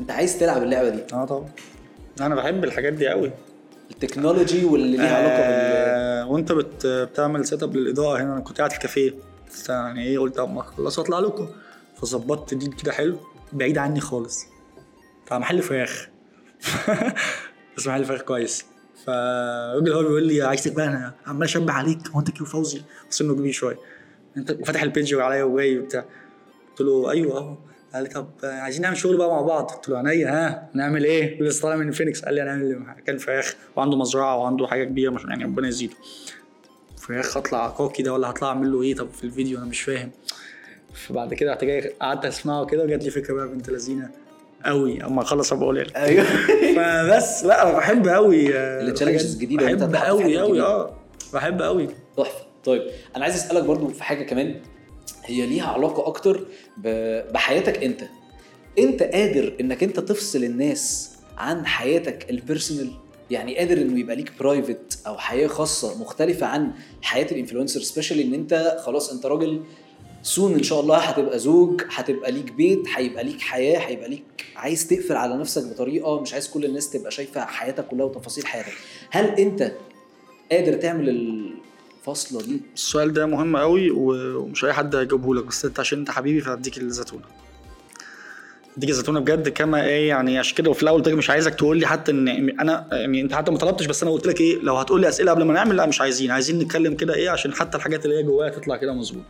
[0.00, 1.48] انت عايز تلعب اللعبة دي؟ آه طبعا.
[2.20, 3.30] أنا بحب الحاجات دي قوي.
[3.90, 8.32] التكنولوجي واللي ليها علاقة بال آه وانت بت بتعمل setup للإضاءة هنا.
[8.32, 9.14] أنا كنت قاعد في كافيه.
[9.50, 11.48] بس يعني إيه؟ قلت اما اخلص اطلع لكم.
[11.96, 13.18] فظبطت دي كده حلو.
[13.52, 14.46] بعيد عني خالص.
[15.26, 16.08] فمحل فراخ.
[17.76, 18.64] بس محل فراخ كويس.
[19.06, 22.08] فالراجل هو بيقول لي عايز تبقى أنا عمال اشبه عليك.
[22.08, 23.78] هو انت كيو فوزي سنه كبير شوية.
[24.36, 26.04] أنت وفاتح ال page عليا وجاي وبتاع.
[26.70, 27.56] قلت له أيوه أهو.
[27.94, 29.70] قال لي طب عايزين نعمل شغل بقى مع بعض.
[29.70, 32.24] قلت له عينيا ها؟ نعمل إيه؟ لسه طالع من فينيكس.
[32.24, 35.94] قال لي هنعمل كان فراخ وعنده مزرعة وعنده حاجة كبيرة مش يعني ربنا يزيده.
[36.96, 40.10] فراخ هطلع كوكي ده ولا هطلع أعمل له إيه؟ طب في الفيديو أنا مش فاهم.
[40.94, 44.10] فبعد كده رحت جاي قعدت أسمعه كده وجات لي فكرة بقى بنت لذينة
[44.64, 46.24] قوي أما اخلص أبقى أقول أيوه.
[46.76, 50.60] فبس لا أنا بحب قوي ال challenges انت بحب قوي قوي.
[50.60, 50.94] آه
[51.32, 52.46] بحب قوي تحفة.
[52.64, 52.82] طيب
[53.16, 54.60] أنا عايز أسألك برضو في حاجة كمان.
[55.28, 56.46] هي ليها علاقة أكتر
[57.32, 58.00] بحياتك أنت.
[58.78, 62.90] أنت قادر إنك أنت تفصل الناس عن حياتك ال personal
[63.30, 66.70] يعني قادر إنه يبقى ليك private أو حياة خاصة مختلفة عن
[67.02, 69.62] حياة ال influencer especially إن أنت خلاص أنت راجل
[70.22, 74.24] soon إن شاء الله هتبقى زوج هتبقى ليك بيت هيبقى ليك حياة هيبقى ليك
[74.56, 78.72] عايز تقفل على نفسك بطريقة مش عايز كل الناس تبقى شايفة حياتك كلها وتفاصيل حياتك.
[79.10, 79.72] هل أنت
[80.52, 81.40] قادر تعمل
[81.98, 82.62] الفاصله دي.
[82.74, 86.78] السؤال ده مهم قوي ومش أي حد هيجاوبه لك بس أنت عشان أنت حبيبي فهديك
[86.78, 87.24] الزيتونه
[88.76, 92.12] اديك الزيتونه بجد كما إيه يعني عشان كده وفي الأول مش عايزك تقول لي حتى
[92.12, 92.28] إن
[92.60, 95.30] أنا يعني أنت حتى ما طلبتش بس أنا قلت لك إيه لو هتقول لي أسئلة
[95.30, 96.30] قبل ما نعمل لا مش عايزين.
[96.30, 99.24] عايزين نتكلم كده إيه عشان حتى الحاجات اللي هي جوايا تطلع كده مظبوط.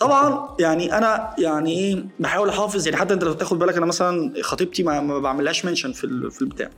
[0.00, 2.86] طبعا يعني أنا يعني إيه بحاول أحافظ.
[2.86, 6.42] يعني حتى أنت لو تاخد بالك أنا مثلا خطيبتي ما, ما بعملهاش منشن في في
[6.42, 6.70] البتاع.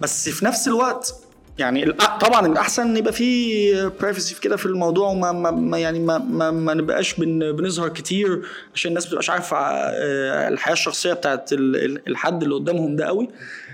[0.00, 1.14] بس في نفس الوقت
[1.58, 6.18] يعني طبعا الأحسن ان يبقى في برايفسي في كده في الموضوع وما ما يعني ما
[6.18, 8.42] ما, ما نبقاش بن بنظهر كتير
[8.74, 13.04] عشان الناس ما تبقاش عارفة آه، الحياة الشخصية بتاعت ال- ال- الحد اللي قدامهم ده
[13.06, 13.28] قوي.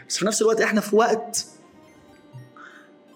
[0.08, 1.46] بس في نفس الوقت إحنا في وقت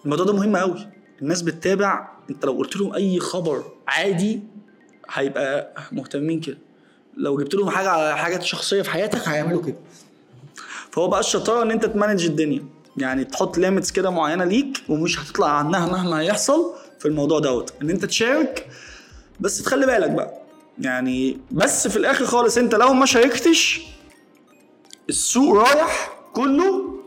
[0.05, 0.87] الموضوع ده مهم قوي.
[1.21, 2.07] الناس بتتابع.
[2.29, 4.39] أنت لو قلت لهم أي خبر عادي
[5.09, 6.57] هيبقى مهتمين كده.
[7.17, 9.75] لو جبت لهم حاجة على حاجات شخصية في حياتك هيعملوا كده.
[10.91, 12.63] فهو بقى الشطارة إن أنت ت manage الدنيا.
[12.97, 17.73] يعني تحط limits كده معينة ليك ومش هتطلع عنها مهما هيحصل في الموضوع دوت.
[17.81, 18.67] إن أنت تشارك
[19.39, 20.33] بس تخلي بالك بقى.
[20.79, 23.81] يعني بس في الآخر خالص أنت لو ما شاركتش
[25.09, 26.99] السوق رايح كله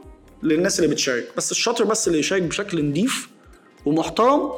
[0.42, 1.28] للناس اللي بتشارك.
[1.36, 3.28] بس الشاطر بس اللي يشارك بشكل نضيف
[3.86, 4.50] ومحترم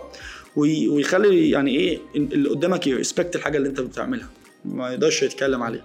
[0.57, 4.29] وي- ويخلي يعني إيه اللي قدامك يرسبكت الحاجة اللي أنت بتعملها.
[4.65, 5.85] ما يقدرش يتكلم عليها.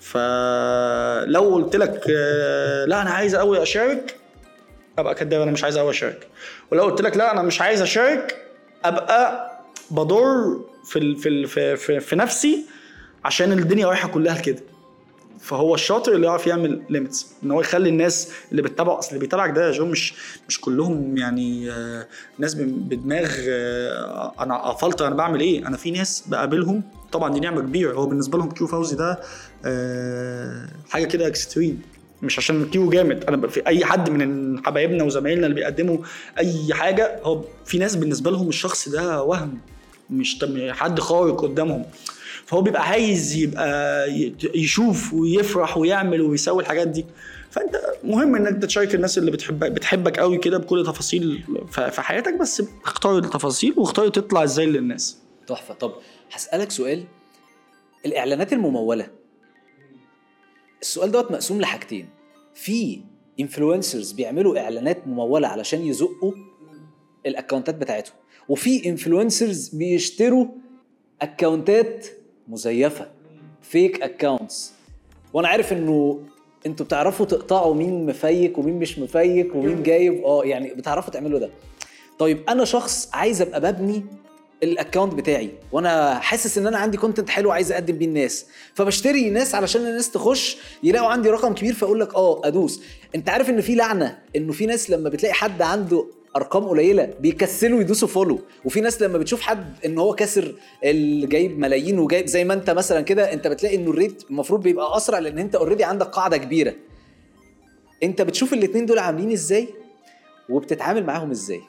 [0.00, 4.16] فلو قلت لك آه، لا أنا عايز قوي أشارك
[4.98, 6.28] أبقى كداب أنا مش عايز قوي اشارك
[6.72, 8.36] ولو قلت لك لا أنا مش عايز اشارك
[8.84, 9.50] أبقى
[9.90, 12.66] بضر في ال في ال في, في, في نفسي
[13.24, 14.62] عشان الدنيا رايحة كلها لكده.
[15.40, 19.50] فهو الشاطر اللي يعرف يعمل limits إن هو يخلي الناس اللي بتتابعه أصل اللي بيتابعك
[19.50, 20.14] ده يا جو مش
[20.48, 22.06] مش كلهم يعني آه،
[22.38, 26.82] ناس بدماغ آه، أنا افلتر أنا بعمل إيه؟ أنا في ناس بقابلهم
[27.12, 29.20] طبعا دي نعمة كبيرة هو بالنسبة لهم كيو فوزي ده
[29.64, 31.82] آه، حاجة كده extreme
[32.22, 33.24] مش عشان كيو جامد.
[33.24, 35.98] أنا في أي حد من حبايبنا وزمايلنا اللي بيقدموا
[36.38, 39.58] أي حاجة هو في ناس بالنسبة لهم الشخص ده وهم
[40.10, 41.84] مش حد خارق قدامهم.
[42.46, 44.06] فهو بيبقى عايز يبقى
[44.54, 47.06] يشوف ويفرح ويعمل ويسوي الحاجات دي.
[47.50, 52.62] فأنت مهم إنك تشارك الناس اللي بتحبك بتحبك قوي كده بكل تفاصيل في حياتك بس
[52.84, 55.18] اختار التفاصيل واختار تطلع إزاي للناس.
[55.46, 55.74] تحفة.
[55.74, 55.92] طب
[56.32, 57.04] هسألك سؤال.
[58.06, 59.06] الإعلانات الممولة
[60.82, 62.08] السؤال دوت مقسوم لحاجتين.
[62.54, 63.00] في
[63.40, 66.32] influencers بيعملوا إعلانات ممولة علشان يزقوا
[67.26, 68.14] الأكونتات بتاعتهم.
[68.48, 70.46] وفي influencers بيشتروا
[71.22, 72.06] أكونتات
[72.48, 73.10] مزيفة.
[73.62, 74.72] fake accounts
[75.32, 76.22] وأنا عارف إنه
[76.66, 80.24] أنتوا بتعرفوا تقطعوا مين م fake ومين مش م fake ومين جايب.
[80.24, 81.50] آه يعني بتعرفوا تعملوا ده.
[82.18, 84.04] طيب أنا شخص عايز أبقى ببني
[84.62, 88.46] ال account بتاعي وأنا حاسس ان أنا عندي content حلو عايز اقدم بيه الناس.
[88.74, 92.82] فبشتري ناس علشان الناس تخش يلاقوا عندي رقم كبير فأقول لك آه أدوس.
[93.14, 96.06] أنت عارف إن في لعنة إنه في ناس لما بتلاقي حد عنده
[96.36, 100.54] أرقام قليلة بيكسلوا يدوسوا follow وفي ناس لما بتشوف حد إن هو كاسر
[100.84, 104.62] اللي جايب ملايين وجايب زي ما أنت مثلا كده أنت بتلاقي إنه ال rate المفروض
[104.62, 106.74] بيبقى أسرع لأن أنت already عندك قاعدة كبيرة.
[108.02, 109.68] أنت بتشوف الاتنين دول عاملين إزاي؟
[110.48, 111.60] وبتتعامل معاهم إزاي؟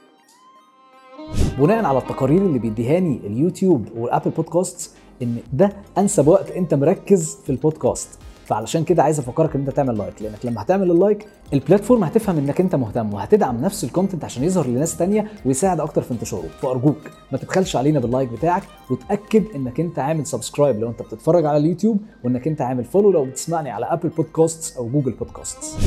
[1.60, 4.92] بناء على التقارير اللي بيديهاني ال YouTube وال Apple Podcast
[5.22, 8.10] إن ده أنسب وقت أنت مركز في البودكاست.
[8.46, 12.04] فعلشان كده عايز أفكرك إن أنت تعمل like لأنك لما هتعمل ال like ال platform
[12.04, 16.12] هتفهم إنك أنت مهتم وهتدعم نفس ال content عشان يظهر لناس تانية ويساعد أكتر في
[16.12, 16.48] انتشاره.
[16.62, 16.98] فأرجوك
[17.32, 21.58] ما تبخلش علينا بال like بتاعك وتأكد إنك أنت عامل subscribe لو أنت بتتفرج على
[21.58, 25.78] اليوتيوب وإنك أنت عامل follow لو بتسمعني على Apple Podcast أو Google Podcast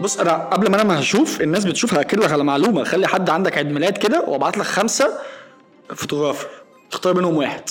[0.00, 2.84] بص أنا قبل ما أنا ما هشوف الناس بتشوف هاكد لك على معلومة.
[2.84, 5.18] خلي حد عندك عيد ميلاد كده وابعت لك خمسة
[5.94, 6.48] photographer.
[6.90, 7.62] تختار منهم واحد.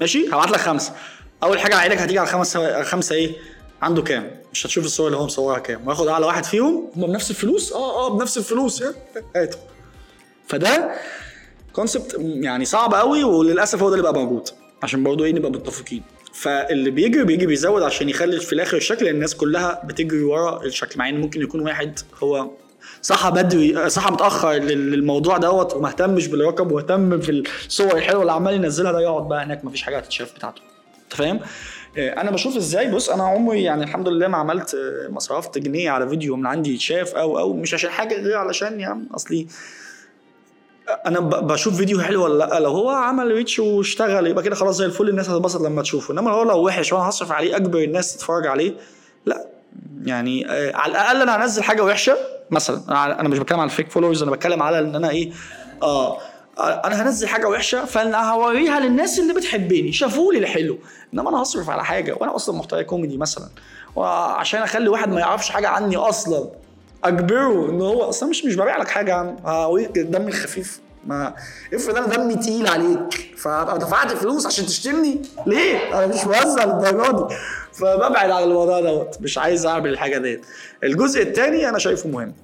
[0.00, 0.92] ماشي؟ هبعت لك خمسة.
[1.42, 3.36] أول حاجة عينك هتيجي على خمسة خمسة إيه؟
[3.82, 5.86] عنده كام؟ مش هتشوف الصور اللي هو مصورها كام.
[5.86, 6.90] وياخد أعلى واحد فيهم.
[6.96, 8.80] هم بنفس الفلوس؟ آه آه بنفس الفلوس.
[8.80, 8.94] يا
[9.36, 9.58] هاته
[10.48, 10.94] فده
[11.72, 14.48] concept يعني صعب قوي وللأسف هو ده اللي بقى موجود.
[14.82, 16.02] عشان برضه إيه نبقى متفقين.
[16.34, 21.08] فاللي بيجري بيجي بيزود عشان يخلي في الآخر الشكل الناس كلها بتجري ورا الشكل مع
[21.08, 22.50] إن ممكن يكون واحد هو
[23.02, 28.54] صح بدري صح متأخر لل- للموضوع دوت وما اهتمش بالرقم واهتم بالصور الحلوة اللي عمال
[28.54, 30.62] ينزلها ده يقعد بقى هناك مفيش حاجة هتتشاف بتاعته
[31.04, 31.40] أنت فاهم؟
[31.98, 35.58] آه، أنا بشوف إزاي بص أنا عمري يعني الحمد لله ما عملت آه، ما صرفت
[35.58, 39.06] جنيه على فيديو من عندي يتشاف أو أو مش عشان حاجة غير علشان يا عم
[39.14, 39.46] أصلي
[41.06, 44.84] أنا بشوف فيديو حلو ولا لأ؟ لو هو عمل ريتش واشتغل يبقى كده خلاص زي
[44.84, 46.14] الفل الناس هتتبسط لما تشوفه.
[46.14, 48.74] إنما هو لو وحش وأنا هصرف عليه أجبر الناس تتفرج عليه
[49.26, 49.46] لأ.
[50.04, 52.16] يعني آه على الأقل أنا هنزل حاجة وحشة.
[52.50, 52.80] مثلا
[53.20, 55.32] أنا مش بتكلم على ال fake followers أنا بتكلم على إن أنا إيه
[55.82, 56.18] آه
[56.58, 60.78] أنا هنزل حاجة وحشة فأنا هوريها للناس اللي بتحبني شافوا لي الحلو.
[61.14, 63.48] إنما أنا هصرف على حاجة وأنا أصلا محتوى كوميدي مثلا
[63.96, 66.48] وعشان أخلي واحد ما يعرفش حاجة عني أصلا.
[67.04, 69.36] أجبره إن هو أصلا مش مش ببيع لك حاجة يا عم.
[69.96, 71.34] دمي الخفيف ما
[71.74, 77.16] افرض أنا دمي تقيل عليك فابقى دفعت فلوس عشان تشتمني؟ ليه؟ أنا مش موزع للدرجة
[77.28, 77.34] دي.
[77.72, 79.16] فببعد عن الموضوع دوت.
[79.20, 80.46] مش عايز أعمل الحاجة ديت.
[80.84, 82.34] الجزء الثاني أنا شايفه مهم.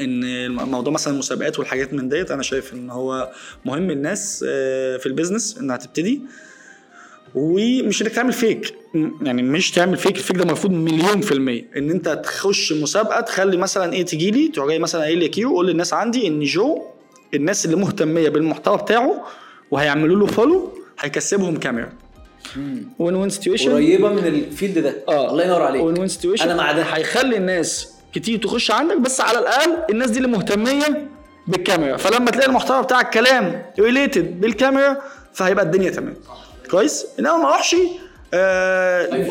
[0.00, 3.30] إن موضوع مثلا المسابقات والحاجات من ديت أنا شايف إن هو
[3.64, 6.22] مهم الناس آه، في ال business إنها تبتدي.
[7.34, 8.74] ومش انك تعمل fake
[9.22, 11.64] يعني مش تعمل fake ال fake ده مرفوض مليون في المية.
[11.76, 15.50] ان انت تخش مسابقة تخلي مثلا إيه تجي لي تروح جاي مثلا قايل لي كيو
[15.54, 16.82] قول للناس عندي ان جو
[17.34, 19.24] الناس اللي مهتمة بالمحتوى بتاعه
[19.70, 21.88] وهيعملوا له follow هيكسبهم كاميرا
[22.98, 24.94] win-win situation قريبة من ال field ده.
[25.08, 25.30] آه.
[25.30, 25.82] الله ينور عليك.
[25.82, 26.82] win-win situation أنا مع ده.
[26.82, 31.08] هيخلي الناس كتير تخش عندك بس على الأقل الناس دي اللي مهتمية
[31.46, 31.96] بالكاميرا.
[31.96, 34.96] فلما تلاقي المحتوى بتاعك كلام related بالكاميرا
[35.32, 36.14] فهيبقى الدنيا تمام.
[36.70, 37.76] كويس إنما ما أروحش
[38.34, 39.26] آه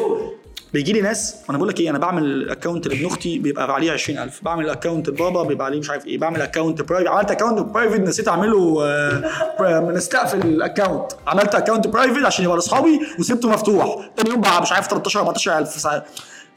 [0.73, 3.91] بيجي لي ناس وأنا بقول لك إيه أنا بعمل ال account لابن أختي بيبقى عليه
[3.91, 7.59] 20000 بعمل ال account لبابا بيبقى عليه مش عارف إيه بعمل account private عملت account
[7.59, 13.49] private نسيت أعمله آه نسيت اقفل ال account عملت account private عشان يبقى لأصحابي وسبته
[13.49, 16.05] مفتوح تاني يوم بقى مش عارف 13 14000 ساعة.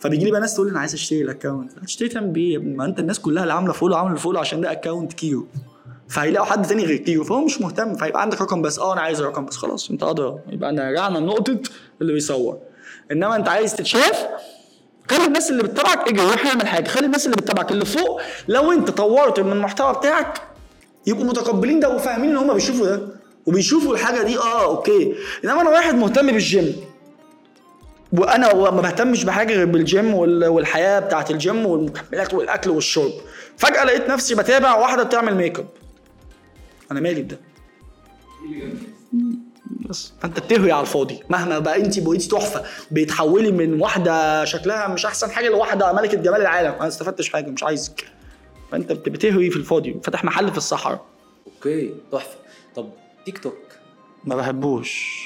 [0.01, 2.85] فبيجي لي بقى ناس تقول لي أنا عايز أشتري ال account هتشتري تعمل بيه؟ ما
[2.85, 5.47] أنت الناس كلها اللي عاملة follow عاملة follow عشان ده account كيو
[6.09, 9.21] فهيلاقوا حد تاني غير كيو فهو مش مهتم فيبقى عندك رقم بس آه أنا عايز
[9.21, 11.59] الرقم بس خلاص أنت ادرى يبقى انا رجعنا لنقطة
[12.03, 12.59] اللي بيصور.
[13.13, 14.27] إنما أنت عايز تتشاف
[15.11, 16.89] خلي الناس اللي بتتابعك اجري روح اعمل حاجة.
[16.89, 20.41] خلي الناس اللي بتتابعك اللي فوق لو أنت طورت من المحتوى بتاعك
[21.07, 23.01] يبقوا متقبلين ده وفاهمين إن هم بيشوفوا ده
[23.47, 25.15] وبيشوفوا الحاجة دي آه okay.
[25.45, 26.77] إنما أنا واحد مهتم بالجيم
[28.13, 33.13] وأنا ما بهتمش بحاجة غير بالجيم وال- والحياة بتاعت الجيم والمكملات والأكل والشرب.
[33.57, 35.67] فجأة لقيت نفسي بتابع واحدة بتعمل ميك اب
[36.93, 37.39] أنا مالي بده.
[39.89, 41.21] بس فانت بتهوي على الفاضي.
[41.31, 46.41] مهما بقى أنت بقيتي تحفة بيتحولي من واحدة شكلها مش أحسن حاجة لواحدة ملكة جمال
[46.41, 46.71] العالم.
[46.71, 48.05] أنا ما استفدتش حاجة مش عايزك.
[48.73, 50.01] فأنت بت- بتهوي في الفاضي.
[50.05, 51.05] فاتح محل في الصحراء.
[51.47, 52.37] okay تحفة.
[52.75, 52.91] طب
[53.25, 53.55] تيك توك؟
[54.25, 55.19] ما بحبوش.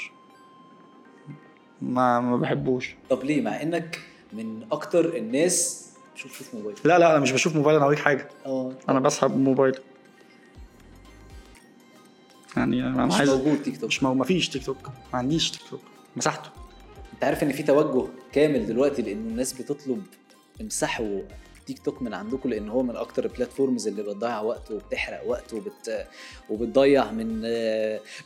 [1.83, 2.95] ما ما بحبوش.
[3.11, 4.01] طب ليه؟ مع إنك
[4.33, 6.77] من أكتر الناس شوف شوف موبايل.
[6.85, 8.29] لا لا أنا مش بشوف موبايل أنا هوريك حاجة.
[8.47, 8.73] آه.
[8.89, 9.75] أنا بسحب موبايل.
[12.57, 13.85] يعني أنا مش عايز موجود تيك توك.
[13.89, 14.15] مش مو...
[14.15, 14.87] مفيش تيك توك.
[15.13, 15.81] ما عنديش تيك توك.
[16.17, 16.51] مسحته
[17.15, 20.03] أنت عارف إن في توجه كامل دلوقتي لأن الناس بتطلب
[20.61, 21.21] امسحوا
[21.67, 25.53] تيك توك من عندكم لأن هو من أكتر ال platforms اللي بتضيع وقت وبتحرق وقت
[25.55, 26.07] وبت
[26.51, 27.41] وبتضيع من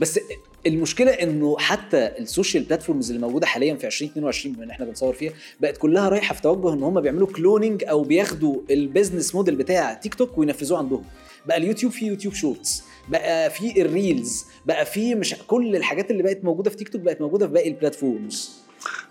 [0.01, 0.21] بس
[0.67, 5.15] المشكلة إنه حتى ال social platforms اللي موجودة حاليا في 2022 بما إن إحنا بنصور
[5.15, 9.57] فيها بقت كلها رايحة في توجه إن هم بيعملوا cloning أو بياخدوا ال business model
[9.57, 11.05] بتاع تيك توك وينفذوه عندهم.
[11.47, 16.23] بقى اليوتيوب فيه يوتيوب Shorts بقى في ال reels بقى في مش كل الحاجات اللي
[16.23, 18.67] بقت موجودة في تيك توك بقت موجودة في باقي ال platforms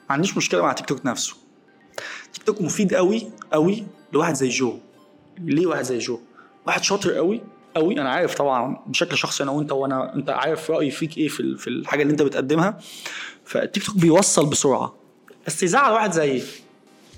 [0.09, 1.35] ما عنديش مشكلة مع تيك توك نفسه.
[2.33, 3.83] تيك توك مفيد قوي قوي
[4.13, 4.79] لواحد زي جو.
[5.37, 6.19] ليه واحد زي جو؟
[6.67, 7.41] واحد شاطر قوي
[7.75, 8.01] قوي.
[8.01, 11.67] أنا عارف طبعا بشكل شخصي أنا وأنت وأنا أنت عارف رأيي فيك إيه في في
[11.67, 12.79] الحاجة اللي أنت بتقدمها.
[13.45, 14.95] فالتيك توك بيوصل بسرعة.
[15.47, 16.43] بس يزعل واحد زيي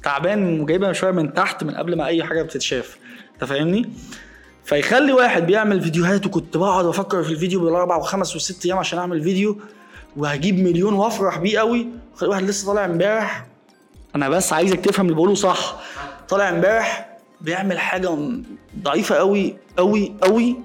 [0.03, 2.97] تعبان وجايبها شوية من تحت من قبل ما أي حاجة بتتشاف.
[3.33, 3.89] أنت فاهمني؟
[4.67, 9.23] فيخلي واحد بيعمل فيديوهات وكنت بقعد أفكر في الفيديو بالاربع وخمس وست أيام عشان أعمل
[9.23, 9.57] فيديو
[10.17, 11.87] وهجيب مليون وافرح بيه قوي.
[12.21, 13.45] واحد لسه طالع امبارح.
[14.15, 15.75] أنا بس عايزك تفهم اللي بقوله صح.
[16.29, 18.17] طالع امبارح بيعمل حاجة
[18.81, 20.55] ضعيفة قوي قوي قوي.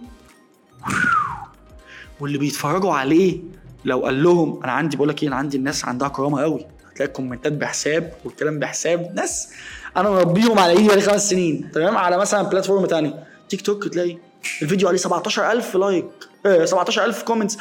[2.21, 3.41] واللي بيتفرجوا عليه
[3.85, 6.67] لو قال لهم أنا عندي بقول لك إيه أنا عندي الناس عندها كرامة قوي.
[6.91, 9.13] هتلاقي الكومنتات بحساب والكلام بحساب.
[9.15, 9.49] ناس
[9.97, 13.15] أنا مربيهم على ايدي بقالي خمس سنين؟ تمام؟ على مثلا بلاتفورم تاني
[13.53, 14.19] تيك توك تلاقي
[14.63, 16.07] الفيديو عليه 17000 like
[16.47, 17.59] آه 17000 comments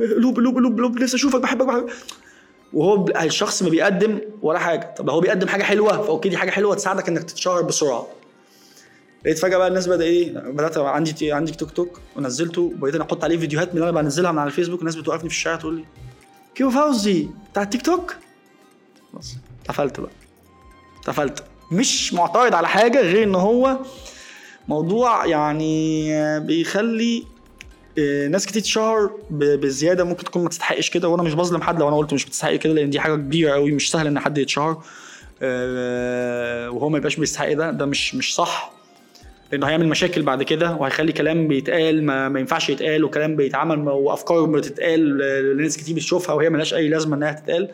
[0.00, 1.92] لوب لوب لوب لوب لسه أشوفك بحبك بحبك.
[2.72, 4.94] وهو الشخص ما بيقدم ولا حاجة.
[4.98, 8.06] طب هو بيقدم حاجة حلوة ف okay دي حاجة حلوة تساعدك إنك تتشهر بسرعة.
[9.24, 13.24] لقيت فجأة بقى الناس بدأ إيه بدأت عندي عندي تيك توك ونزلته وبقيت أنا أحط
[13.24, 14.80] عليه فيديوهات من اللي أنا بنزلها من على الفيسبوك.
[14.80, 15.84] الناس بتوقفني في الشارع تقول لي
[16.54, 18.16] كيو فوزي؟ بتاع التيك توك
[19.14, 20.10] بس اتقفلت بقى.
[21.00, 21.44] اتقفلت.
[21.72, 23.78] مش معترض على حاجة غير إن هو
[24.68, 27.24] موضوع يعني بيخلي
[27.98, 31.88] آه، ناس كتير تشهر بزيادة ممكن تكون ما تستحقش كده وأنا مش بظلم حد لو
[31.88, 34.82] أنا قلت مش بتستحق كده لأن دي حاجة كبيرة قوي مش سهل إن حد يتشهر
[35.42, 38.72] آه، وهو ما يبقاش بيستحق ده ده مش مش صح
[39.52, 44.44] لأنه هيعمل مشاكل بعد كده وهيخلي كلام بيتقال ما, ما ينفعش يتقال وكلام بيتعمل وأفكار
[44.44, 45.18] بتتقال
[45.56, 47.70] لناس كتير بتشوفها وهي ملهاش أي لازمة إنها تتقال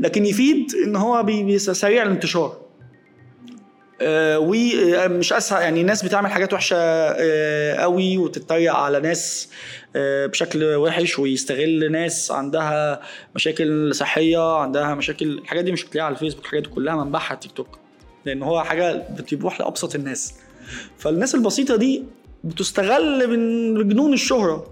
[0.00, 1.26] لكن يفيد إن هو
[1.58, 2.63] سريع الانتشار.
[4.00, 9.48] آه، ومش أسهل يعني ناس بتعمل حاجات وحشة آه، قوي وتتريق على ناس
[9.96, 13.00] آه، بشكل وحش ويستغل ناس عندها
[13.34, 17.52] مشاكل صحية عندها مشاكل الحاجات دي مش بتلاقيها على الفيسبوك الحاجات دي كلها منبعها تيك
[17.52, 17.78] توك
[18.24, 20.34] لأن هو حاجة بتروح لابسط الناس.
[20.98, 22.04] فالناس البسيطة دي
[22.44, 24.66] بتستغل من جنون الشهرة.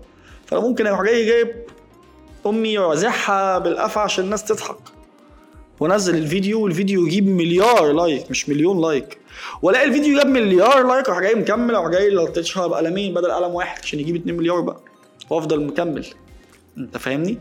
[0.47, 1.55] فانا ممكن أروح جاي جايب
[2.47, 5.02] أمي وازعها بالقفا عشان الناس تضحك.
[5.81, 9.19] وانزل الفيديو والفيديو يجيب مليار like مش مليون like.
[9.63, 13.79] والاقي الفيديو جاب مليار like أروح جاي مكمل أروح جاي لطشها بقلمين بدل قلم واحد
[13.83, 14.81] عشان يجيب 2 مليار بقى.
[15.31, 16.07] وأفضل مكمل.
[16.79, 17.39] أنت فاهمني؟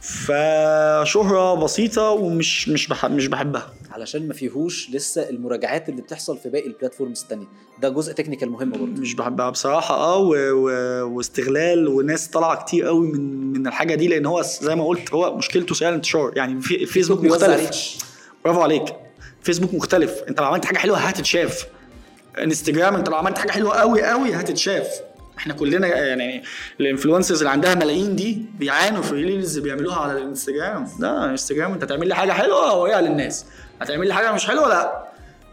[0.00, 3.72] فشهرة بسيطة ومش مش بحب مش بحبها.
[3.96, 7.46] علشان ما فيهوش لسه المراجعات اللي بتحصل في باقي ال platforms التانية.
[7.82, 8.86] ده جزء technical مهم برضه.
[8.86, 10.34] مش بحبها بصراحة آه و...
[10.34, 10.70] و...
[11.16, 15.36] واستغلال وناس طالعة كتير قوي من من الحاجة دي لأن هو زي ما قلت هو
[15.36, 17.98] مشكلته سهل الانتشار يعني في بيوزع مختلف.
[18.44, 18.84] برافو عليك.
[19.42, 20.22] فيسبوك مختلف.
[20.28, 21.66] أنت لو عملت حاجة حلوة هتتشاف.
[22.42, 24.88] انستجرام أنت لو عملت حاجة حلوة قوي قوي هتتشاف.
[25.38, 26.42] إحنا كلنا يعني
[26.80, 30.88] ال influencers اللي عندها ملايين دي بيعانوا في reels بيعملوها على الإنستجرام.
[31.00, 33.46] لا انستجرام أنت تعمل لي حاجة حلوة وهي للناس
[33.82, 35.06] هتعمل لي حاجة مش حلوة؟ لا.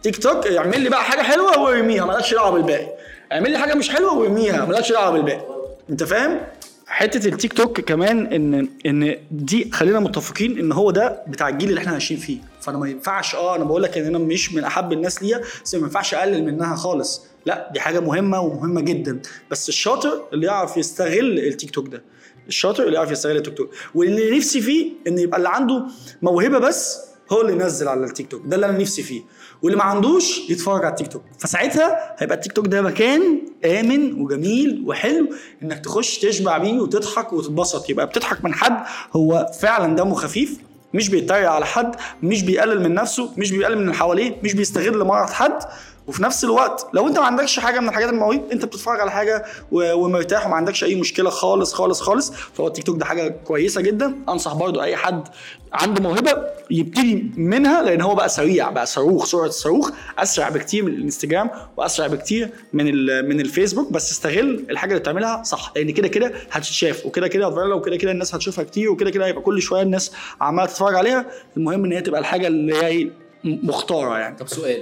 [0.03, 2.87] تيك توك اعمل لي بقى حاجة حلوة وارميها مالكش دعوة بالباقي.
[3.31, 5.41] اعمل لي حاجة مش حلوة وارميها مالكش دعوة بالباقي.
[5.89, 6.39] انت فاهم؟
[6.87, 11.79] حتة التيك توك كمان ان إن دي خلينا متفقين إن هو ده بتاع الجيل اللي
[11.81, 12.37] إحنا عايشين فيه.
[12.61, 15.75] فأنا ما ينفعش آه أنا بقول لك إن أنا مش من أحب الناس ليا بس
[15.75, 17.21] ما ينفعش أقلل منها خالص.
[17.45, 19.19] لا دي حاجة مهمة ومهمة جدا.
[19.51, 22.03] بس الشاطر اللي يعرف يستغل التيك توك ده
[22.47, 23.69] الشاطر اللي يعرف يستغل التيك توك.
[23.95, 25.83] واللي نفسي فيه إن يبقى اللي عنده
[26.21, 26.99] موهبة بس
[27.31, 28.41] هو اللي ينزل على التيك توك.
[28.45, 29.21] ده اللي أنا نفسي فيه.
[29.61, 31.23] واللي ما عندوش يتفرج على التيك توك.
[31.39, 35.27] فساعتها هيبقى التيك توك ده مكان آمن وجميل وحلو
[35.63, 37.89] إنك تخش تشبع بيه وتضحك وتتبسط.
[37.89, 38.77] يبقى بتضحك من حد
[39.15, 40.57] هو فعلا دمه خفيف
[40.93, 45.03] مش بيتريق على حد مش بيقلل من نفسه مش بيقلل من اللي حواليه مش بيستغل
[45.03, 45.59] مرض حد.
[46.07, 49.45] وفي نفس الوقت لو انت ما عندكش حاجة من الحاجات المواهب انت بتتفرج على حاجة
[49.71, 52.31] ومرتاح وما عندكش أي مشكلة خالص خالص خالص.
[52.31, 54.15] فهو التيك توك ده حاجة كويسة جدا.
[54.29, 55.27] أنصح برضو أي حد
[55.73, 60.93] عنده موهبة يبتدي منها لأن هو بقى سريع بقى صاروخ سرعة الصاروخ أسرع بكتير من
[60.93, 62.85] الإنستجرام وأسرع بكتير من
[63.29, 63.91] من الفيسبوك.
[63.91, 68.11] بس استغل الحاجة اللي بتعملها صح لأن كده كده هتتشاف وكده كده هتفرق وكده كده
[68.11, 71.25] الناس هتشوفها كتير وكده كده هيبقى كل شوية الناس عمالة تتفرج عليها.
[71.57, 73.09] المهم إن هي تبقى الحاجة اللي هي إيه؟
[73.43, 74.37] مختارة يعني.
[74.37, 74.81] طب سؤال.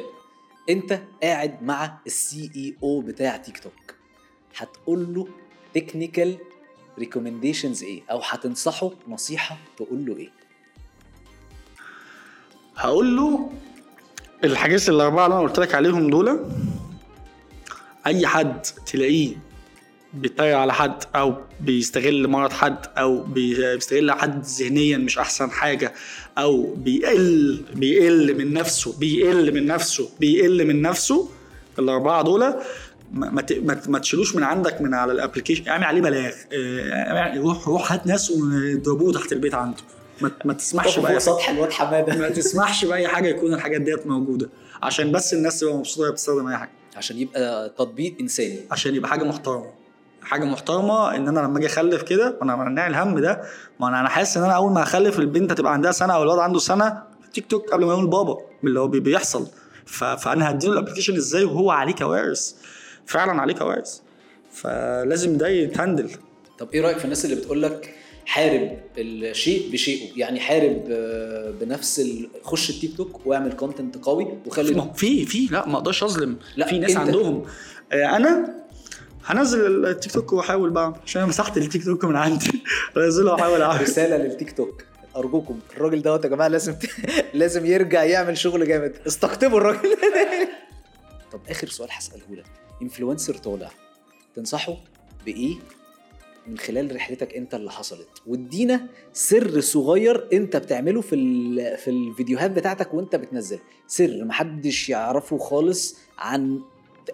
[0.69, 3.95] انت قاعد مع ال CEO بتاع تيك توك.
[4.57, 5.27] هتقول له
[5.73, 6.37] technical
[6.99, 10.29] recommendations إيه؟ أو هتنصحه نصيحة تقول له إيه؟
[12.75, 13.49] هقول له
[14.43, 16.45] الحاجات الاربعه اللي أنا قلت لك عليهم دول
[18.07, 19.35] أي حد تلاقيه
[20.13, 25.93] بيتريق على حد أو بيستغل مرض حد أو بي- بيستغل حد ذهنيا مش أحسن حاجة
[26.37, 31.29] أو بيقل بيقل من نفسه بيقل من نفسه بيقل من نفسه
[31.79, 32.53] الأربعة دول
[33.13, 33.43] ما,
[33.87, 36.31] ما, تشيلوش من عندك من على الابلكيشن اعمل عليه بلاغ
[37.37, 39.77] روح روح هات ناس وضربوه تحت البيت عنده.
[40.21, 42.15] ما, ما تسمحش بقى سطح الواد حمادة.
[42.17, 44.49] ما تسمحش بأي حاجة يكون الحاجات ديت موجودة.
[44.83, 46.71] عشان بس الناس تبقى مبسوطة وهي بتستخدم أي حاجة.
[46.95, 48.59] عشان يبقى تطبيق إنساني.
[48.71, 49.71] عشان يبقى حاجة محترمة.
[50.23, 53.41] حاجة محترمة إن أنا لما أجي أخلف كده وأنا مناع الهم ده
[53.79, 56.59] ما أنا حاسس إن أنا أول ما اخلف البنت هتبقى عندها سنة أو الولد عنده
[56.59, 57.03] سنة
[57.33, 59.47] تيك توك قبل ما يقول بابا من اللي هو بي- بيحصل.
[59.85, 62.53] فأنا هديله ال application إزاي وهو عليه كوارث.
[63.05, 63.99] فعلا عليه كوارث.
[64.53, 66.09] فلازم ده يتهندل.
[66.59, 67.93] طب إيه رأيك في الناس اللي بتقول لك
[68.25, 72.27] حارب الشيء بشيئه يعني حارب آه، بنفس ال...
[72.43, 76.37] خش التيك توك واعمل content قوي وخلي في في لا ما أقدرش أظلم.
[76.57, 77.43] لا، في ناس عندهم.
[77.91, 78.60] آه، أنا
[79.25, 82.63] هنزل ال Tik Tok وأحاول بقى عشان أنا مسحت التيك توك من عندي.
[82.97, 83.81] انزله وأحاول أعمل.
[83.81, 84.83] رسالة للتيك توك.
[85.15, 86.75] أرجوكم الراجل دوت يا جماعة لازم
[87.33, 88.93] لازم يرجع يعمل شغل جامد.
[89.07, 89.79] استقطبوا الراجل.
[91.31, 92.45] طب آخر سؤال هسأله لك.
[92.81, 93.69] influencer طالع.
[94.35, 94.77] تنصحه
[95.25, 95.55] بإيه
[96.47, 101.15] من خلال رحلتك أنت اللي حصلت؟ وادينا سر صغير أنت بتعمله في
[101.77, 106.61] في الفيديوهات بتاعتك وأنت بتنزل سر محدش يعرفه خالص عن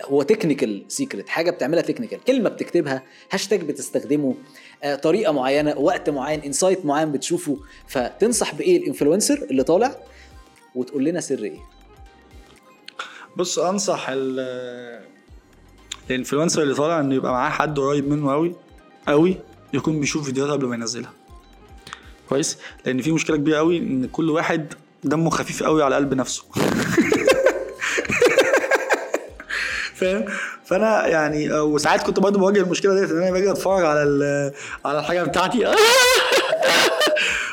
[0.05, 4.35] هو technical secret حاجة بتعملها technical كلمة بتكتبها هاشتاج بتستخدمه
[4.83, 9.95] آه، طريقة معينة وقت معين insight معين بتشوفه فتنصح بإيه؟ ال influencer اللي طالع
[10.75, 11.59] وتقول لنا سر إيه.
[13.37, 14.39] بص أنصح ال
[16.09, 18.55] ال influencer اللي طالع إنه يبقى معاه حد قريب منه قوي
[19.07, 19.37] قوي
[19.73, 21.13] يكون بيشوف فيديوهات قبل ما ينزلها.
[22.29, 24.73] كويس؟ لأن في مشكلة كبيرة قوي إن كل واحد
[25.03, 26.43] دمه خفيف قوي على قلب نفسه.
[29.97, 30.25] فاهم؟
[30.65, 34.01] فأنا يعني وساعات كنت برضه بواجه المشكلة ديت إن أنا باجي أتفرج على
[34.85, 35.65] على الحاجة بتاعتي.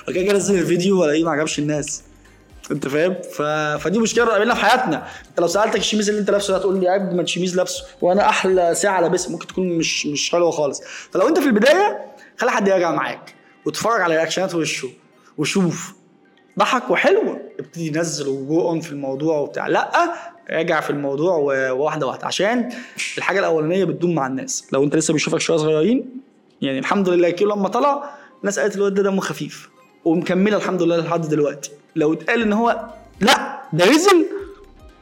[0.09, 2.03] وكده كده انزل الفيديو وألاقيه ما عجبش الناس.
[2.71, 3.43] أنت فاهم؟ ف...
[3.83, 5.07] فدي مشكلة قابلنا في حياتنا.
[5.31, 8.29] أنت لو سألتك الشميز اللي أنت لابسه ده هتقول لي عيب ما الشميز لابسه وأنا
[8.29, 10.83] أحلى ساعة لابسها ممكن تكون مش مش حلوة خالص.
[11.13, 12.05] فلو أنت في البداية
[12.39, 13.35] خلي حد يراجع معاك
[13.67, 14.89] واتفرج على reaction ات وشه
[15.39, 15.95] وشوف
[16.59, 19.67] ضحك وحلو ابتدي نزل و go on في الموضوع وبتاع.
[19.67, 20.15] لأ
[20.51, 22.73] راجع في الموضوع وواحده واحدة عشان
[23.19, 24.67] الحاجة الأولانية بتدوم مع الناس.
[24.73, 26.21] لو أنت لسه بيشوفك شوية صغيرين
[26.63, 29.69] يعني الحمد لله كيرو لما طلع الناس قالت الواد ده دمه خفيف.
[30.05, 31.71] ومكملة الحمد لله لحد دلوقتي.
[31.97, 32.87] لو اتقال إن هو
[33.21, 34.27] لأ ده رزل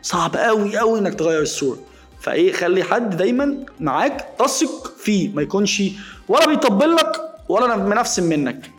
[0.03, 1.79] صعب قوي قوي إنك تغير الصورة.
[2.21, 5.35] فإيه خلي حد دايما معاك تثق فيه.
[5.35, 5.83] ما يكونش
[6.29, 7.13] ولا بيطبل لك
[7.49, 8.71] ولا منفسم منك.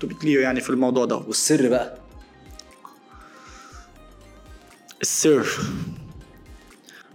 [0.00, 1.16] too clear يعني في الموضوع ده.
[1.16, 1.98] والسر بقى.
[5.02, 5.46] السر.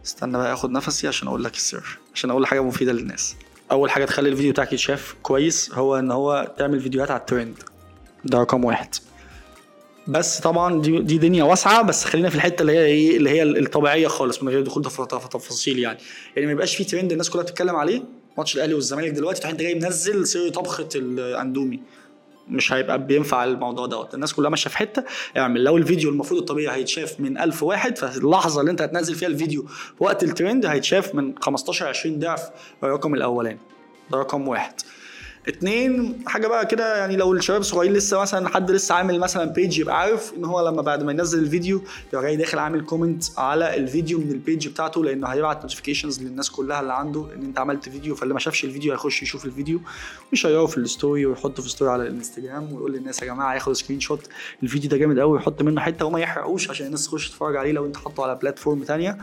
[0.06, 3.36] استنى بقى أخد نفسي عشان أقول لك السر عشان أقول حاجة مفيدة للناس.
[3.72, 7.56] أول حاجة تخلي الفيديو بتاعك يتشاف كويس هو إن هو تعمل فيديوهات على الترند.
[8.26, 8.96] ده رقم واحد.
[10.08, 13.44] بس طبعا دي, دي دنيا واسعة بس خلينا في الحتة اللي هي إيه اللي هي
[13.44, 16.00] الطبيعية خالص من غير دخول في تفاصيل يعني.
[16.36, 18.04] يعني ما يبقاش في ترند الناس كلها بتتكلم عليه.
[18.38, 21.80] ماتش الأهلي والزمالك دلوقتي تروح أنت جاي منزل سر طبخة الاندومي
[22.52, 24.14] مش هيبقى بينفع الموضوع دوت.
[24.14, 25.04] الناس كلها ماشية في حتة.
[25.38, 29.62] اعمل لو الفيديو المفروض الطبيعي هيتشاف من 1000 واحد فاللحظة اللي انت هتنزل فيها الفيديو
[29.68, 32.50] في وقت الترند هيتشاف من 15 20 ضعف
[32.84, 33.60] الرقم الأولاني.
[34.12, 34.74] ده رقم واحد.
[35.48, 39.80] اتنين حاجة بقى كده يعني لو الشباب الصغيرين لسه مثلا حد لسه عامل مثلا page
[39.80, 41.82] يبقى عارف إن هو لما بعد ما ينزل الفيديو
[42.14, 46.50] يبقى جاي داخل عامل comment على الفيديو من ال page بتاعته لأنه هيبعت notifications للناس
[46.50, 49.82] كلها اللي عنده إن أنت عملت فيديو فاللي ما شافش الفيديو هيخش يشوف الفيديو.
[50.32, 54.22] ويشيره في ال story ويحطه في story على الانستجرام ويقول للناس يا جماعة ياخد screenshot
[54.64, 57.86] الفيديو ده جامد قوي ويحط منه حتة وما يحرقوش عشان الناس تخش تتفرج عليه لو
[57.86, 59.18] أنت حاطه على platform ثانية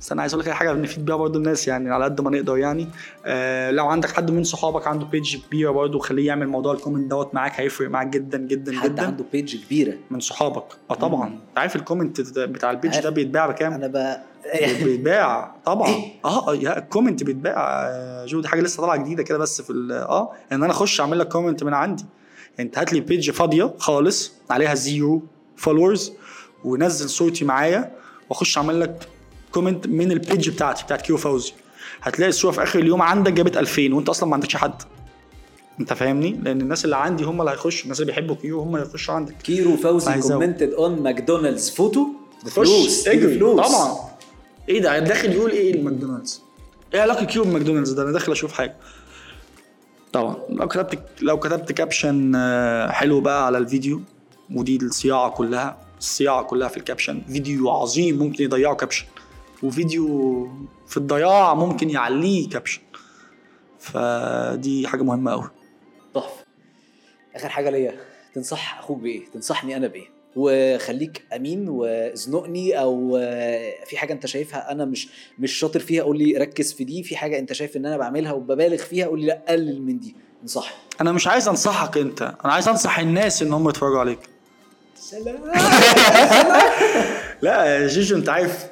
[0.00, 2.56] بس أنا عايز أقول لك حاجة نفيد بيها برضه الناس يعني على قد ما نقدر
[2.58, 2.88] يعني
[3.26, 7.10] أه لو عندك حد من صحابك عنده page كبيرة برضه خليه يعمل موضوع ال comment
[7.10, 9.06] دوت معاك هيفرق معاك جدا جدا حد جدا.
[9.06, 10.64] عنده page كبيرة؟ من صحابك.
[10.90, 11.26] آه طبعا.
[11.28, 14.22] أنت عارف ال comment بتاع ال page ده بيتباع بكام؟ أنا بقى
[14.84, 15.54] بيتباع.
[15.64, 15.94] طبعا.
[16.24, 17.84] آه يا ال comment بيتباع.
[18.26, 19.72] جو دي حاجة لسه طالعة جديدة كده بس في
[20.08, 22.04] آه إن أنا أخش أعمل لك comment من عندي.
[22.60, 25.22] أنت هات لي page فاضية خالص عليها zero
[25.56, 26.12] followers
[26.64, 28.03] ونزل صورتي معايا.
[28.30, 29.08] واخش اعمل لك
[29.52, 31.52] comment من ال page بتاعتي بتاعت كيرو فوزي.
[32.02, 34.82] هتلاقي الصورة في آخر اليوم عندك جابت 2000 وأنت أصلا ما عندكش حد.
[35.80, 38.86] أنت فاهمني؟ لأن الناس اللي عندي هم اللي هيخشوا الناس اللي بيحبوا كيرو هم اللي
[38.86, 39.36] هيخشوا عندك.
[39.42, 40.20] كيرو فوزي.
[40.20, 42.06] commented on McDonald's photo
[42.44, 43.34] خش بفلوس اجري.
[43.38, 43.96] فلوس طبعا.
[44.68, 46.42] إيه ده؟ داخل يقول إيه الماكدونالدز؟
[46.94, 48.76] إيه علاقة كيو بماكدونالدز ده؟ أنا داخل أشوف حاجة.
[50.12, 50.36] طبعا.
[50.48, 54.00] لو كتبت لو كتبت caption آه، حلو بقى على الفيديو
[54.54, 55.83] ودي الصياعة كلها.
[55.98, 57.22] الصياعة كلها في ال caption.
[57.28, 59.06] فيديو عظيم ممكن يضيعه caption.
[59.62, 60.48] وفيديو
[60.86, 62.80] في الضياع ممكن يعليه caption.
[63.78, 65.50] فدي حاجة مهمة قوي
[66.14, 66.44] تحفة.
[67.34, 67.94] آخر حاجة ليا.
[68.34, 74.72] تنصح أخوك بإيه؟ تنصحني أنا بإيه؟ وخليك أمين وزنقني أو آه، في حاجة أنت شايفها
[74.72, 77.02] أنا مش مش شاطر فيها قول لي ركز في دي.
[77.02, 80.16] في حاجة أنت شايف إن أنا بعملها وببالغ فيها قول لي لا قلل من دي.
[80.42, 82.22] انصحني أنا مش عايز أنصحك أنت.
[82.22, 84.18] أنا عايز أنصح الناس إن هم يتفرجوا عليك.
[87.42, 88.64] لا جيجو انت عارف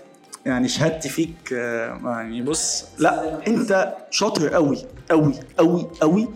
[0.47, 4.79] يعني شهادتي فيك آه، يعني بص لا انت شاطر قوي
[5.11, 6.29] قوي قوي قوي.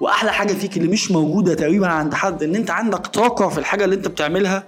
[0.00, 3.84] واحلى حاجة فيك اللي مش موجودة تقريبا عند حد ان انت عندك طاقة في الحاجة
[3.84, 4.64] اللي انت بتعملها.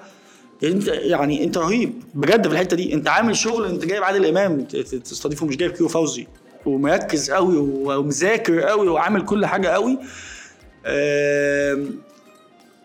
[0.65, 2.95] انت يعني انت رهيب بجد في الحتة دي.
[2.95, 6.27] انت عامل شغل انت جايب عادل امام تستضيفه مش جايب كيرو فوزي.
[6.67, 9.99] ومركز قوي ومذاكر قوي وعامل كل حاجة قوي.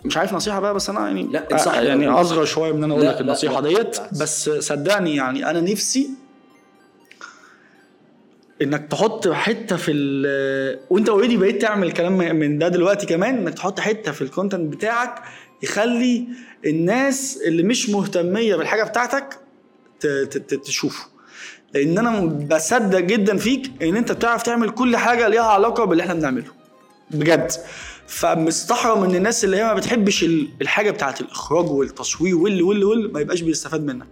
[0.06, 2.22] مش عارف نصيحة بقى بس أنا يعني لا، انصح يعني الأول.
[2.22, 3.98] أصغر شوية من إن أنا أقول لك النصيحة ديت.
[4.22, 6.10] بس صدقني يعني أنا نفسي
[8.62, 13.54] إنك تحط حتة في ال وأنت already بقيت تعمل كلام من ده دلوقتي كمان إنك
[13.54, 15.22] تحط حتة في ال content بتاعك
[15.64, 16.28] يخلي
[16.66, 19.38] الناس اللي مش مهتمية بالحاجة بتاعتك
[20.66, 21.06] تشوفه
[21.74, 26.14] لأن أنا بصدق جدا فيك إن أنت بتعرف تعمل كل حاجة ليها علاقة باللي إحنا
[26.14, 26.52] بنعمله
[27.14, 27.52] بجد.
[28.08, 33.08] فمستحرم من الناس اللي هي ما بتحبش ال- الحاجة بتاعت الإخراج والتصوير واللي واللي واللي
[33.08, 34.06] ما يبقاش بيستفاد منك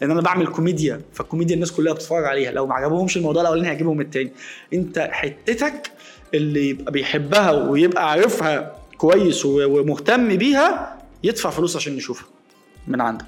[0.00, 2.50] لأن أنا بعمل كوميديا فالكوميديا الناس كلها بتتفرج عليها.
[2.50, 4.32] لو ما عجبهمش الموضوع الأولاني هيعجبهم التاني.
[4.74, 5.90] أنت حتتك
[6.34, 12.26] اللي يبقى بيحبها ويبقى عارفها كويس ومهتم بيها يدفع فلوس عشان يشوفها
[12.86, 13.26] من عندك.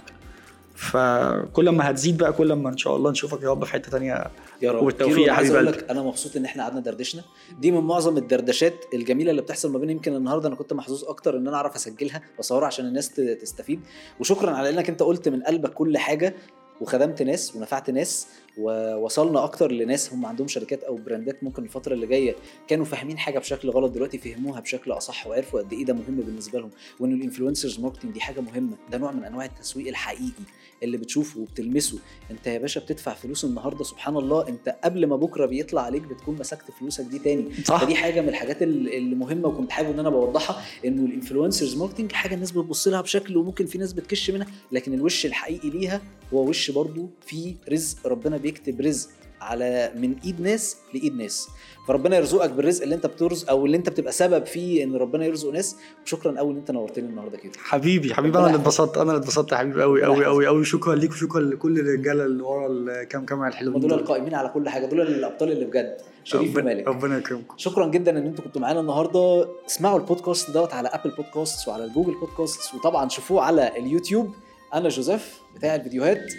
[0.80, 4.26] فكل ما هتزيد بقى كل ما إن شاء الله نشوفك يا رب في حتة تانية.
[4.62, 4.82] يا رب.
[4.82, 5.70] والتوفيق يا حبيب قلبي.
[5.70, 7.22] لك أنا مبسوط إن إحنا قعدنا دردشنا.
[7.60, 11.36] دي من معظم الدردشات الجميلة اللي بتحصل ما بين يمكن النهارده أنا كنت محظوظ أكتر
[11.36, 13.80] إن أنا أعرف أسجلها واصورها عشان الناس تستفيد.
[14.20, 16.34] وشكرا على إنك أنت قلت من قلبك كل حاجة
[16.80, 18.26] وخدمت ناس ونفعت ناس
[18.60, 22.36] ووصلنا أكتر لناس هم عندهم شركات أو brand ات ممكن الفترة اللي جاية
[22.68, 26.58] كانوا فاهمين حاجة بشكل غلط دلوقتي فهموها بشكل أصح وعرفوا قد إيه ده مهم بالنسبة
[26.58, 30.42] لهم وإن ال influencers marketing دي حاجة مهمة ده نوع من أنواع التسويق الحقيقي
[30.82, 31.98] اللي بتشوفه وبتلمسه.
[32.30, 36.36] أنت يا باشا بتدفع فلوس النهارده سبحان الله أنت قبل ما بكرة بيطلع عليك بتكون
[36.38, 37.44] مسكت فلوسك دي تاني.
[37.64, 37.84] صح.
[37.84, 41.76] فدي حاجة من الحاجات ال- اللي مهمة وكنت حابب إن أنا بوضحها انه ال influencers
[41.76, 46.00] marketing حاجة الناس بتبص لها بشكل وممكن في ناس بتكش منها لكن الوش الحقيقي ليها
[46.34, 49.08] هو وش برضو فيه رزق ربنا بيكتب رزق
[49.40, 51.48] على من ايد ناس لإيد ناس.
[51.88, 55.50] فربنا يرزقك بالرزق اللي انت بترزق أو اللي انت بتبقى سبب فيه إن ربنا يرزق
[55.50, 55.76] ناس.
[56.04, 57.52] وشكرا قوي إن انت نورتني النهارده كده.
[57.58, 60.94] حبيبي حبيبي أنا اللي اتبسطت أنا اللي اتبسطت يا حبيبي قوي قوي قوي قوي شكرا
[60.94, 64.86] ليك وشكرا لكل الرجالة اللي ورا الكام كاميرا الحلوين دول القائمين على كل حاجة.
[64.86, 65.96] دول الأبطال اللي بجد.
[66.24, 67.54] شريف ومالك ربنا يكرمكم.
[67.56, 69.48] شكرا جدا إن أنتوا كنتوا معانا النهارده.
[69.66, 74.34] اسمعوا البودكاست دوت على Apple Podcast وعلى ال Google Podcast وطبعا شوفوه على اليوتيوب.
[74.74, 76.32] أنا جوزيف بتاع الفيديوهات.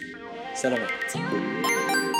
[0.53, 2.10] さらば。